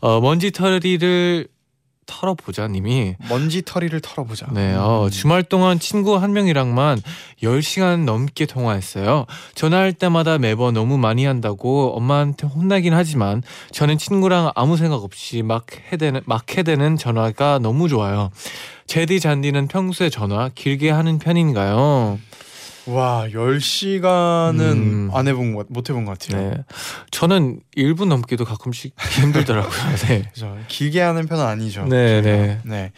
[0.00, 1.48] 어, 먼지 털이를
[2.06, 4.46] 털어보자님이 먼지 털이를 털어보자.
[4.52, 5.10] 네, 어, 음.
[5.10, 7.00] 주말 동안 친구 한 명이랑만
[7.42, 9.26] 10시간 넘게 통화했어요.
[9.54, 15.66] 전화할 때마다 매번 너무 많이 한다고 엄마한테 혼나긴 하지만 저는 친구랑 아무 생각 없이 막
[15.92, 18.30] 해대는, 막 해대는 전화가 너무 좋아요.
[18.86, 22.18] 제디 잔디는 평소에 전화 길게 하는 편인가요?
[22.86, 25.10] 와, 10시간은 음.
[25.14, 26.50] 안 해본 것, 못 해본 것 같아요.
[26.50, 26.56] 네.
[27.10, 29.72] 저는 1분 넘기도 가끔씩 힘들더라고요.
[30.08, 30.22] 네.
[30.32, 30.56] 그죠.
[30.68, 31.84] 길게 하는 편은 아니죠.
[31.86, 32.20] 네.
[32.20, 32.60] 네.
[32.64, 32.92] 네.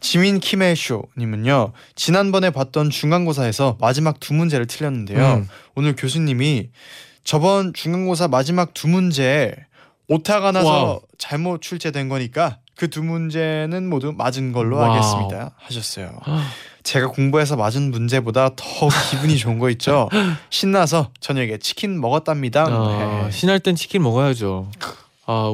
[0.00, 1.72] 지민 키메쇼 님은요.
[1.96, 5.34] 지난번에 봤던 중간고사에서 마지막 두 문제를 틀렸는데요.
[5.36, 5.48] 음.
[5.74, 6.68] 오늘 교수님이
[7.24, 9.54] 저번 중간고사 마지막 두 문제
[10.08, 11.00] 오타가 나서 wow.
[11.18, 14.92] 잘못 출제된 거니까 그 두 문제는 모두 맞은 걸로 wow.
[14.92, 15.52] 하겠습니다.
[15.58, 16.20] 하셨어요.
[16.84, 20.08] 제가 공부해서 맞은 문제보다 더 기분이 좋은 거 있죠.
[20.50, 22.64] 신나서 저녁에 치킨 먹었답니다.
[22.64, 23.30] 어, 네.
[23.30, 24.70] 신날 땐 치킨 먹어야죠.
[25.26, 25.50] 아,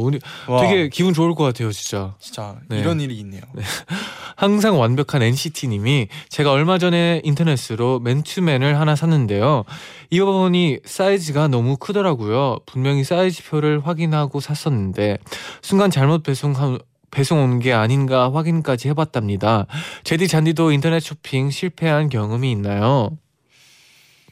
[0.49, 2.15] 와, 되게 기분 좋을 것 같아요, 진짜.
[2.19, 2.81] 진짜 네.
[2.81, 3.43] 이런 일이 있네요.
[4.35, 9.65] 항상 완벽한 NCT님이 제가 얼마 전에 인터넷으로 맨투맨을 하나 샀는데요.
[10.11, 12.59] 입어보니 사이즈가 너무 크더라고요.
[12.67, 15.19] 분명히 사이즈표를 확인하고 샀었는데
[15.63, 19.67] 순간 잘못 배송한 배송 온 게 아닌가 확인까지 해봤답니다.
[20.05, 23.19] 제디 잔디도 인터넷 쇼핑 실패한 경험이 있나요?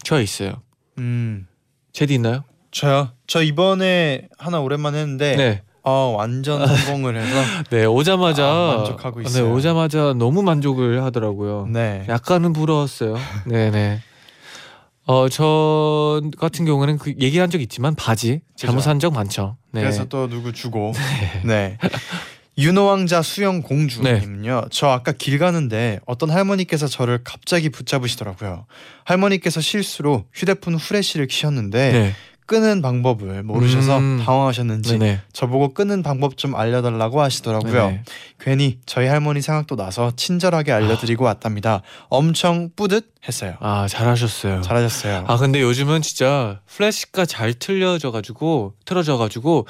[0.05, 0.63] 저 있어요.
[0.99, 1.47] 음.
[1.93, 2.45] 제디 있나요?
[2.71, 3.11] 저요.
[3.27, 5.63] 저 이번에 하나 오랜만에 했는데 네.
[5.83, 7.37] 어, 완전 성공을 해서
[7.71, 9.45] 네 오자마자 아, 만족하고 있어요.
[9.47, 11.67] 네 오자마자 너무 만족을 하더라고요.
[11.73, 12.05] 네.
[12.09, 13.17] 약간은 부러웠어요.
[13.47, 14.01] 네네.
[15.07, 18.85] 어, 저 같은 경우는 그 얘기한 적 있지만 바지 잘못 그죠.
[18.85, 19.57] 산적 많죠.
[19.73, 19.81] 네.
[19.81, 20.93] 그래서 또 누구 주고
[21.45, 21.79] 네.
[22.59, 24.65] 윤호왕자 수영 공주님은요.
[24.71, 28.67] 저 아까 길 가는데 어떤 할머니께서 저를 갑자기 붙잡으시더라고요.
[29.05, 32.15] 할머니께서 실수로 휴대폰 후레쉬를 키셨는데 네.
[32.47, 34.23] 끄는 방법을 모르셔서 음.
[34.25, 35.21] 당황하셨는지 네네.
[35.35, 37.87] 저보고 끄는 방법 좀 알려달라고 하시더라고요.
[37.89, 38.03] 네네.
[38.41, 41.83] 괜히 저희 할머니 생각도 나서 친절하게 알려드리고 왔답니다.
[42.09, 43.57] 엄청 뿌듯했어요.
[43.61, 44.63] 아 잘하셨어요.
[44.63, 45.25] 잘하셨어요.
[45.29, 49.67] 아 근데 요즘은 진짜 플래시가 잘 틀려져 가지고 틀어져 가지고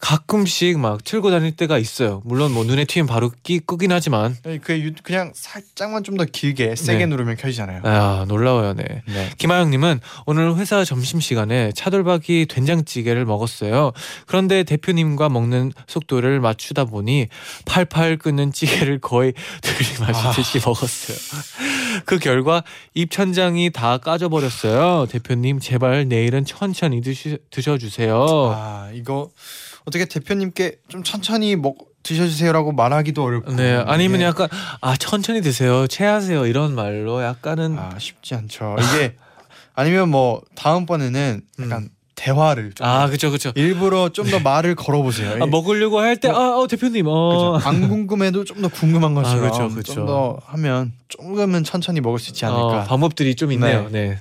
[0.00, 2.22] 가끔씩 막 틀고 다닐 때가 있어요.
[2.24, 6.74] 물론 뭐 눈에 튀면 바로 끼 끄긴 하지만 그 유- 그냥 살짝만 좀 더 길게
[6.76, 7.06] 세게 네.
[7.06, 7.82] 누르면 켜지잖아요.
[7.84, 8.74] 아 놀라워요.
[8.74, 9.02] 네.
[9.06, 9.30] 네.
[9.38, 13.92] 김하영님은 오늘 회사 점심 시간에 차돌박이 된장찌개를 먹었어요.
[14.26, 17.28] 그런데 대표님과 먹는 속도를 맞추다 보니
[17.66, 19.32] 팔팔 끓는 찌개를 거의
[19.62, 21.16] 들이마시듯이 먹었어요.
[22.04, 22.62] 그 결과
[22.94, 25.06] 입천장이 다 까져 버렸어요.
[25.06, 28.52] 대표님 제발 내일은 천천히 드시, 드셔주세요.
[28.54, 29.30] 아 이거
[29.88, 33.52] 어떻게 대표님께 좀 천천히 먹 드셔주세요라고 말하기도 어렵고.
[33.56, 34.48] 네, 아니면 이게, 약간
[34.80, 38.76] 아 천천히 드세요, 체하세요 이런 말로 약간은 아 쉽지 않죠.
[38.80, 39.16] 이게
[39.74, 42.88] 아니면 뭐 다음번에는 약간 대화를 좀 음.
[42.90, 43.52] 아 그쵸 그쵸.
[43.56, 45.42] 일부러 좀 더 말을 걸어보세요.
[45.42, 47.58] 아, 먹으려고 할 때아 어, 대표님 어.
[47.58, 47.68] 그죠.
[47.68, 49.94] 안 궁금해도 좀 더 궁금한 것처럼 아, 그죠, 그죠.
[49.94, 52.82] 좀 더 하면 조금은 천천히 먹을 수 있지 않을까.
[52.82, 53.88] 어, 방법들이 좀 있네요.
[53.90, 54.18] 네.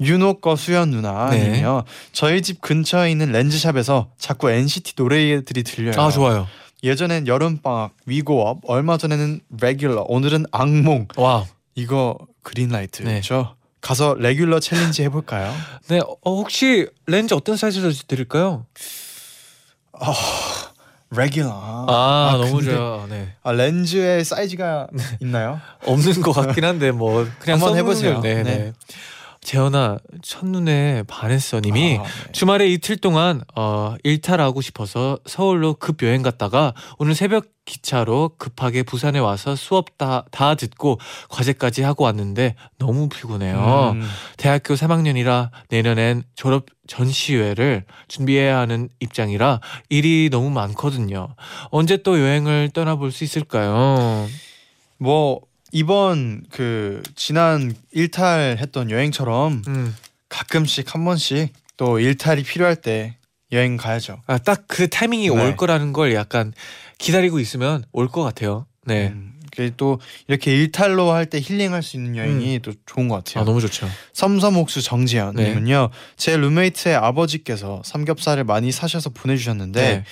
[0.00, 1.84] 윤호 거 수연 누나님이요.
[2.12, 6.00] 저희 집 근처에 있는 렌즈샵에서 자꾸 NCT 노래들이 들려요.
[6.00, 6.46] 아 좋아요.
[6.82, 11.08] 예전엔 여름 방학, 위고업, 얼마 전에는 레귤러, 오늘은 악몽.
[11.16, 11.46] 와.
[11.74, 13.54] 이거 green light죠.
[13.80, 15.54] 가서 Regular challenge 해볼까요?
[15.88, 15.98] 네.
[16.00, 18.66] 어, 혹시 렌즈 어떤 사이즈로 드릴까요?
[21.10, 21.86] Regular.
[21.88, 23.06] 아, 너무 근데- 좋아요.
[23.08, 23.34] 네.
[23.42, 24.88] 아, 렌즈의 사이즈가
[25.20, 25.60] 있나요?
[25.86, 28.20] 없는 것 같긴 한데 뭐 그냥 한번 해보세요.
[28.20, 28.58] 걸- 네, 네.
[28.58, 28.72] 네.
[29.44, 32.32] 재현아 첫눈에 반했어 님이 아, 네.
[32.32, 39.18] 주말에 이틀 동안 어, 일탈하고 싶어서 서울로 급 여행 갔다가 오늘 새벽 기차로 급하게 부산에
[39.18, 43.92] 와서 수업 다, 다 듣고 과제까지 하고 왔는데 너무 피곤해요.
[43.94, 44.02] 음,
[44.36, 51.28] 대학교 3학년이라 내년엔 졸업 전시회를 준비해야 하는 입장이라 일이 너무 많거든요.
[51.70, 54.26] 언제 또 여행을 떠나볼 수 있을까요?
[54.98, 55.40] 뭐
[55.74, 59.96] 이번 그 지난 일탈했던 여행처럼 음.
[60.28, 63.16] 가끔씩 한 번씩 또 일탈이 필요할 때
[63.50, 64.22] 여행 가야죠.
[64.28, 65.34] 아, 딱 그 타이밍이 네.
[65.34, 66.52] 올 거라는 걸 약간
[66.98, 68.66] 기다리고 있으면 올 것 같아요.
[68.86, 69.08] 네.
[69.08, 69.32] 음,
[69.76, 73.42] 또 이렇게 일탈로 할 때 힐링할 수 있는 여행이 또 좋은 것 같아요.
[73.42, 73.88] 아, 너무 좋죠.
[74.12, 75.90] 섬섬옥수 정지현님은요.
[75.90, 75.98] 네.
[76.16, 80.04] 제 룸메이트의 아버지께서 삼겹살을 많이 사셔서 보내주셨는데 네.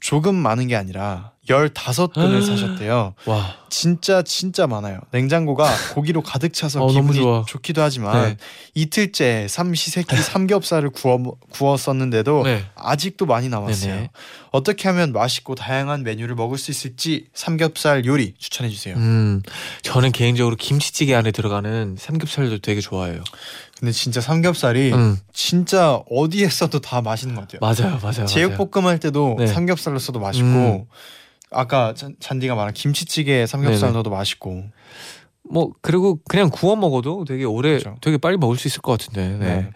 [0.00, 2.46] 조금 많은 게 아니라 15근을 아.
[2.46, 3.14] 사셨대요.
[3.26, 3.54] 와.
[3.70, 5.00] 진짜 진짜 많아요.
[5.10, 7.20] 냉장고가 고기로 가득 차서 어, 기분이.
[7.46, 8.36] 좋기도 하지만 네.
[8.74, 12.64] 이틀째 삼시세끼 삼겹살을 구워 구웠었는데도 네.
[12.74, 13.94] 아직도 많이 남았어요.
[13.94, 14.10] 네네.
[14.50, 18.96] 어떻게 하면 맛있고 다양한 메뉴를 먹을 수 있을지 삼겹살 요리 추천해 주세요.
[18.96, 19.42] 음.
[19.82, 23.22] 저는 개인적으로 김치찌개 안에 들어가는 삼겹살도 되게 좋아해요.
[23.78, 25.18] 근데 진짜 삼겹살이 음.
[25.32, 27.60] 진짜 어디에 써도 다 맛있는 것 같아요.
[27.60, 27.96] 맞아요.
[27.96, 28.12] 맞아요.
[28.12, 28.26] 맞아요.
[28.26, 29.46] 제육볶음 할 때도 네.
[29.46, 30.84] 삼겹살로 써도 맛있고 음.
[31.50, 33.92] 아까 잔, 잔디가 말한 김치찌개에 삼겹살 네네.
[33.92, 34.64] 넣어도 맛있고
[35.50, 37.96] 뭐 그리고 그냥 구워 먹어도 되게 오래 그죠.
[38.00, 39.28] 되게 빨리 먹을 수 있을 것 같은데.
[39.38, 39.38] 네.
[39.38, 39.70] 네.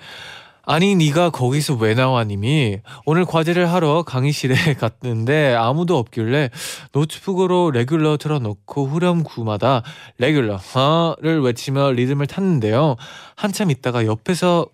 [0.65, 6.51] 아니 네가 거기서 왜 나와님이 오늘 과제를 하러 강의실에 갔는데 아무도 없길래
[6.93, 9.83] 노트북으로 레귤러 틀어놓고 후렴구마다
[10.19, 12.97] 레귤러를 외치며 리듬을 탔는데요.
[13.35, 14.67] 한참 있다가 옆에서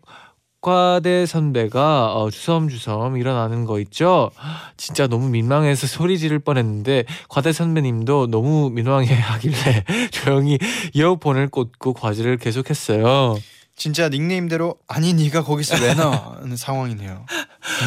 [0.61, 4.31] 과대 선배가 어, 주섬주섬 일어나는 거 있죠.
[4.77, 10.59] 진짜 너무 민망해서 소리 지를 뻔했는데 과대 선배님도 너무 민망해 하길래 조용히
[10.95, 13.39] 이어폰을 꽂고 과제를 계속했어요.
[13.77, 17.25] 진짜 닉네임대로 아니 네가 거기서 왜 나와는 상황이네요.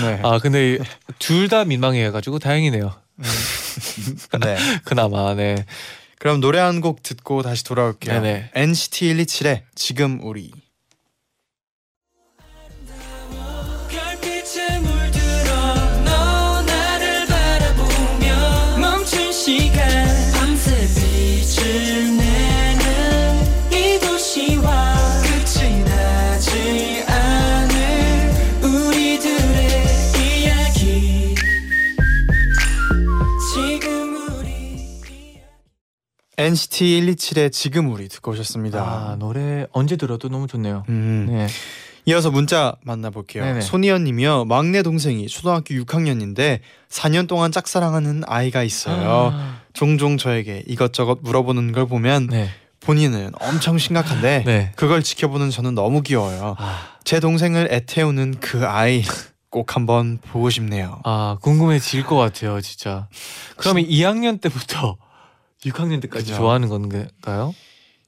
[0.03, 0.21] 네.
[0.23, 0.77] 아 근데
[1.19, 2.93] 둘 다 민망해가지고 다행이네요.
[4.39, 4.57] 네.
[4.85, 5.65] 그나마 네.
[6.19, 8.21] 그럼 노래 한 곡 듣고 다시 돌아올게요.
[8.21, 8.51] 네네.
[8.55, 10.51] NCT 127의 지금 우리.
[19.43, 19.89] 시간
[20.35, 28.29] 밤새 빛을 내는 이 도시와 끝이 나지 않을
[28.61, 29.83] 우리들의
[30.43, 31.33] 이야기
[33.51, 35.39] 지금 우리
[36.37, 38.79] NCT 127의 지금 우리 듣고 오셨습니다.
[38.83, 40.83] 아 노래 언제 들어도 너무 좋네요.
[40.87, 41.25] 음.
[41.27, 41.47] 네.
[42.05, 43.43] 이어서 문자 만나볼게요.
[43.43, 43.61] 네네.
[43.61, 44.45] 손희연님이요.
[44.45, 46.59] 막내 동생이 초등학교 6학년인데
[46.89, 49.31] 4년 동안 짝사랑하는 아이가 있어요.
[49.33, 52.49] 아, 종종 저에게 이것저것 물어보는 걸 보면 네.
[52.79, 54.71] 본인은 엄청 심각한데 네.
[54.75, 56.55] 그걸 지켜보는 저는 너무 귀여워요.
[56.57, 59.03] 아, 제 동생을 애태우는 그 아이
[59.49, 60.99] 꼭 한번 보고 싶네요.
[61.03, 63.07] 아 궁금해질 것 같아요, 진짜.
[63.57, 64.97] 그러면 2학년 때부터
[65.65, 66.37] 6학년 때까지 그죠.
[66.37, 67.53] 좋아하는 건가요?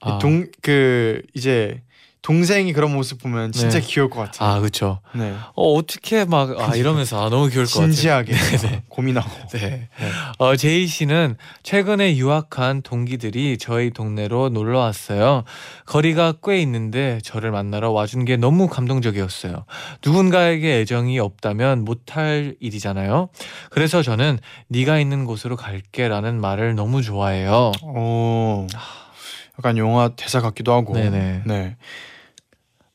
[0.00, 1.80] 아, 동그 이제
[2.24, 3.86] 동생이 그런 모습 보면 진짜 네.
[3.86, 4.48] 귀여울 것 같아요.
[4.48, 5.00] 아 그렇죠.
[5.14, 5.34] 네.
[5.54, 7.92] 어 어떻게 막 아 이러면서 아 너무 귀여울 것 같아요.
[7.92, 8.82] 진지하게 네네.
[8.88, 9.30] 고민하고.
[9.50, 9.60] 네.
[9.60, 9.88] 네.
[10.38, 15.44] 어, 제이 씨는 최근에 유학한 동기들이 저희 동네로 놀러 왔어요.
[15.84, 19.66] 거리가 꽤 있는데 저를 만나러 와준 게 너무 감동적이었어요.
[20.02, 23.28] 누군가에게 애정이 없다면 못할 일이잖아요.
[23.68, 24.38] 그래서 저는
[24.68, 27.72] 네가 있는 곳으로 갈게라는 말을 너무 좋아해요.
[27.82, 28.66] 어.
[29.58, 30.94] 약간 영화 대사 같기도 하고.
[30.94, 31.42] 네네.
[31.44, 31.76] 네.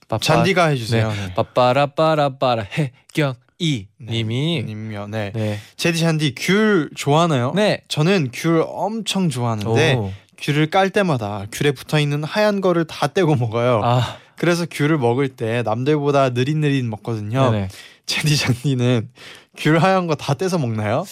[0.09, 1.09] 빠빠- 잔디가 해주세요.
[1.11, 1.33] 네.
[1.35, 4.11] 빠빠라빠라빠라 해경 이 네.
[4.23, 5.07] 님이 님요.
[5.07, 5.31] 네.
[5.33, 5.59] 네.
[5.77, 7.51] 제디 잔디 귤 좋아하나요?
[7.55, 7.81] 네.
[7.87, 10.11] 저는 귤 엄청 좋아하는데 오.
[10.37, 13.81] 귤을 깔 때마다 귤에 붙어 있는 하얀 거를 다 떼고 먹어요.
[13.83, 17.51] 아, 그래서 귤을 먹을 때 남들보다 느릿느릿 먹거든요.
[17.51, 17.67] 네네.
[18.05, 19.09] 제디 장디는
[19.57, 21.05] 귤 하얀 거 다 떼서 먹나요?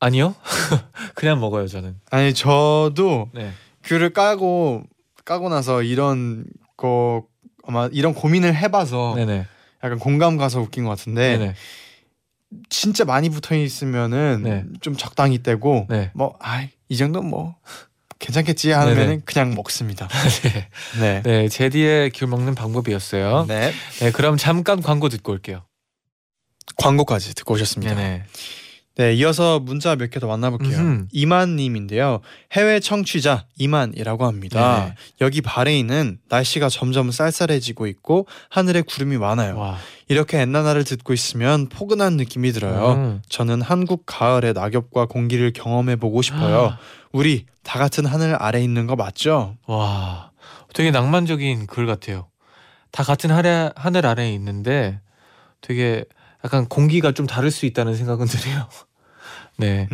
[0.00, 0.34] 아니요.
[1.14, 1.96] 그냥 먹어요 저는.
[2.10, 3.52] 아니 저도 네.
[3.84, 4.82] 귤을 까고
[5.26, 6.44] 까고 나서 이런
[6.78, 7.24] 거
[7.66, 9.46] 아마 이런 고민을 해봐서 네네.
[9.84, 11.54] 약간 공감 가서 웃긴 것 같은데 네네.
[12.68, 14.64] 진짜 많이 붙어 있으면은 네.
[14.80, 16.10] 좀 적당히 떼고 네.
[16.14, 17.56] 뭐아이 정도 뭐
[18.18, 19.22] 괜찮겠지 하면은.
[19.24, 20.08] 그냥 먹습니다.
[20.42, 20.68] 네.
[21.00, 21.22] 네.
[21.22, 23.44] 네, 제디의 귤 먹는 방법이었어요.
[23.46, 23.72] 네.
[24.00, 24.10] 네.
[24.12, 25.64] 그럼 잠깐 광고 듣고 올게요.
[26.76, 27.94] 광고까지 듣고 오셨습니다.
[27.94, 28.24] 네네.
[28.98, 30.78] 네, 이어서 문자 몇 개 더 만나볼게요.
[30.78, 31.06] 음흠.
[31.12, 32.20] 이만님인데요.
[32.52, 34.80] 해외 청취자 이만이라고 합니다.
[34.80, 34.94] 네네.
[35.20, 39.58] 여기 바레인은 날씨가 점점 쌀쌀해지고 있고 하늘에 구름이 많아요.
[39.58, 39.76] 와.
[40.08, 42.92] 이렇게 엔나나를 듣고 있으면 포근한 느낌이 들어요.
[42.94, 43.22] 음.
[43.28, 46.64] 저는 한국 가을의 낙엽과 공기를 경험해 보고 싶어요.
[46.66, 46.78] 아.
[47.12, 49.56] 우리 다 같은 하늘 아래 있는 거 맞죠?
[49.66, 50.30] 와.
[50.74, 52.28] 되게 낭만적인 글 같아요.
[52.92, 55.00] 다 같은 하늘, 하늘 아래에 있는데
[55.60, 56.04] 되게
[56.44, 58.68] 약간 공기가 좀 다를 수 있다는 생각은 드네요.
[59.58, 59.88] 네.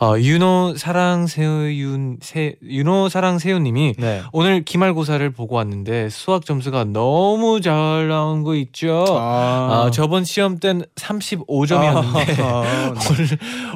[0.00, 4.22] 어, 윤호 사랑 세윤 세 윤호 사랑 세윤님이 네.
[4.32, 9.04] 오늘 기말고사를 보고 왔는데 수학 점수가 너무 잘 나온 거 있죠.
[9.10, 12.62] 아, 저번 시험 땐 35점이었는데 아,
[13.10, 13.28] 오늘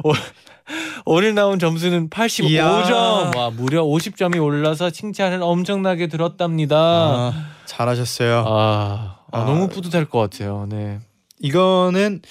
[0.03, 0.19] 오늘-
[1.05, 2.49] 오늘 나온 점수는 85점.
[2.51, 3.31] 이야.
[3.35, 6.75] 와 무려 50점이 올라서 칭찬을 엄청나게 들었답니다.
[6.77, 7.33] 아,
[7.65, 8.43] 잘하셨어요.
[8.45, 9.45] 아, 아, 아.
[9.45, 10.67] 너무 뿌듯할 것 같아요.
[10.69, 10.99] 네.
[11.39, 12.21] 이거는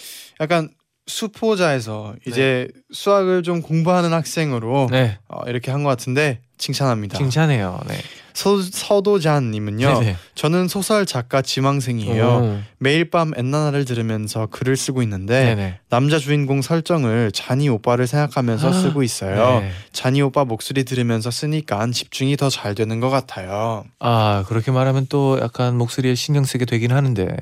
[0.41, 0.69] 약간
[1.09, 5.19] 수포자에서 이제 수학을 좀 공부하는 학생으로 네.
[5.29, 7.17] 어, 이렇게 한 것 같은데 칭찬합니다.
[7.19, 7.81] 칭찬해요.
[7.89, 7.95] 네.
[8.35, 10.01] 서, 서도잔님은요.
[10.01, 10.17] 네네.
[10.35, 12.27] 저는 소설 작가 지망생이에요.
[12.27, 12.59] 오.
[12.79, 15.79] 매일 밤 엔나나를 들으면서 글을 쓰고 있는데 네네.
[15.89, 19.61] 남자 주인공 설정을 자니 오빠를 생각하면서 아, 쓰고 있어요.
[19.61, 19.71] 네.
[19.93, 23.85] 자니 오빠 목소리 들으면서 쓰니까 집중이 더 잘 되는 것 같아요.
[24.01, 27.37] 아 그렇게 말하면 또 약간 목소리에 신경 쓰게 되긴 하는데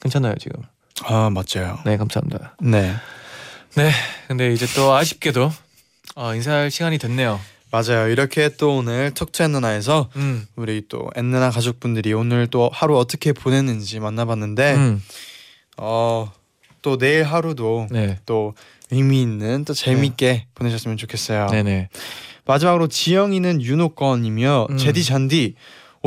[0.00, 0.60] 괜찮아요 지금.
[1.02, 1.78] 아 맞죠.
[1.84, 2.56] 네 감사합니다.
[3.74, 3.90] 네
[4.28, 5.50] 근데 이제 또 아쉽게도
[6.16, 7.40] 어, 인사할 시간이 됐네요.
[7.72, 8.08] 맞아요.
[8.08, 10.46] 이렇게 또 오늘 톡투 엔나나에서 음.
[10.54, 15.02] 우리 또 엔나나 가족분들이 오늘 또 하루 어떻게 보냈는지 만나봤는데 음.
[15.76, 18.20] 어또 내일 하루도 네.
[18.26, 18.54] 또
[18.92, 21.48] 의미 있는 또 재밌게 보내셨으면 좋겠어요.
[21.48, 21.88] 네네.
[22.44, 24.76] 마지막으로 지영이는 윤호권이며 음.
[24.76, 25.56] 제디 잔디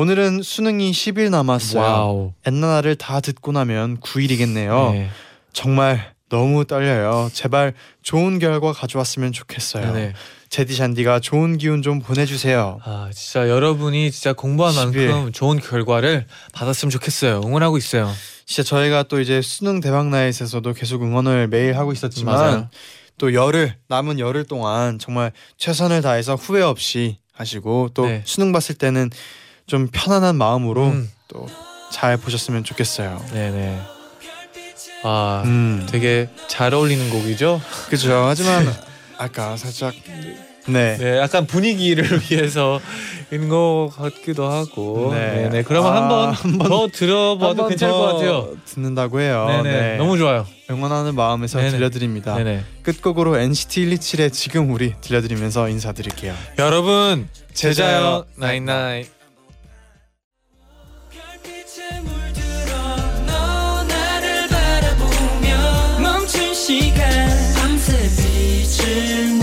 [0.02, 1.82] 오늘은 수능이 10일 남았어요.
[1.82, 2.34] wow.
[2.46, 4.92] 엔나나를 다 듣고 나면 9일이겠네요.
[4.92, 5.10] 네.
[5.54, 7.32] 정말 너무 떨려요.
[7.34, 7.74] 제발
[8.04, 9.92] 좋은 결과 가져왔으면 좋겠어요.
[9.92, 10.14] 네네.
[10.50, 12.80] 제디 잔디가 좋은 기운 좀 보내주세요.
[12.84, 15.10] 아 진짜 여러분이 진짜 공부한 십일.
[15.10, 17.42] 만큼 좋은 결과를 받았으면 좋겠어요.
[17.44, 18.14] 응원하고 있어요.
[18.46, 22.70] 진짜 저희가 또 이제 수능 대박 night에서도 계속 응원을 매일 하고 있었지만 맞아요.
[23.18, 28.22] 또 열흘 남은 열흘 동안 정말 최선을 다해서 후회 없이 하시고 또 네.
[28.26, 29.10] 수능 봤을 때는
[29.68, 31.12] 좀 편안한 마음으로 음.
[31.28, 33.24] 또잘 보셨으면 좋겠어요.
[33.34, 33.80] 네네.
[35.04, 37.62] 아 음, 되게 잘 어울리는 곡이죠.
[37.90, 38.26] 그죠.
[38.28, 38.66] 하지만
[39.18, 39.94] 아까 살짝
[40.70, 40.98] 네.
[40.98, 42.80] 네, 약간 분위기를 위해서
[43.32, 45.12] 있는 것 같기도 하고.
[45.14, 45.44] 네.
[45.44, 45.64] 네, 네.
[45.64, 48.50] 그러면 아, 한번 한번 더 들어봐도 한번 괜찮을 더 것 같아요.
[48.66, 49.46] 듣는다고 해요.
[49.50, 49.64] 네네.
[49.82, 49.98] 네.
[49.98, 50.46] 너무 좋아요.
[50.70, 51.72] 응원하는 마음에서 네네.
[51.72, 52.36] 들려드립니다.
[52.36, 52.64] 네네.
[52.84, 56.34] 끝곡으로 NCT 127의 지금 우리 들려드리면서 인사드릴게요.
[56.58, 59.06] 여러분 제자요 나인나인.
[66.68, 67.10] 细看
[67.56, 69.37] 放肆的疲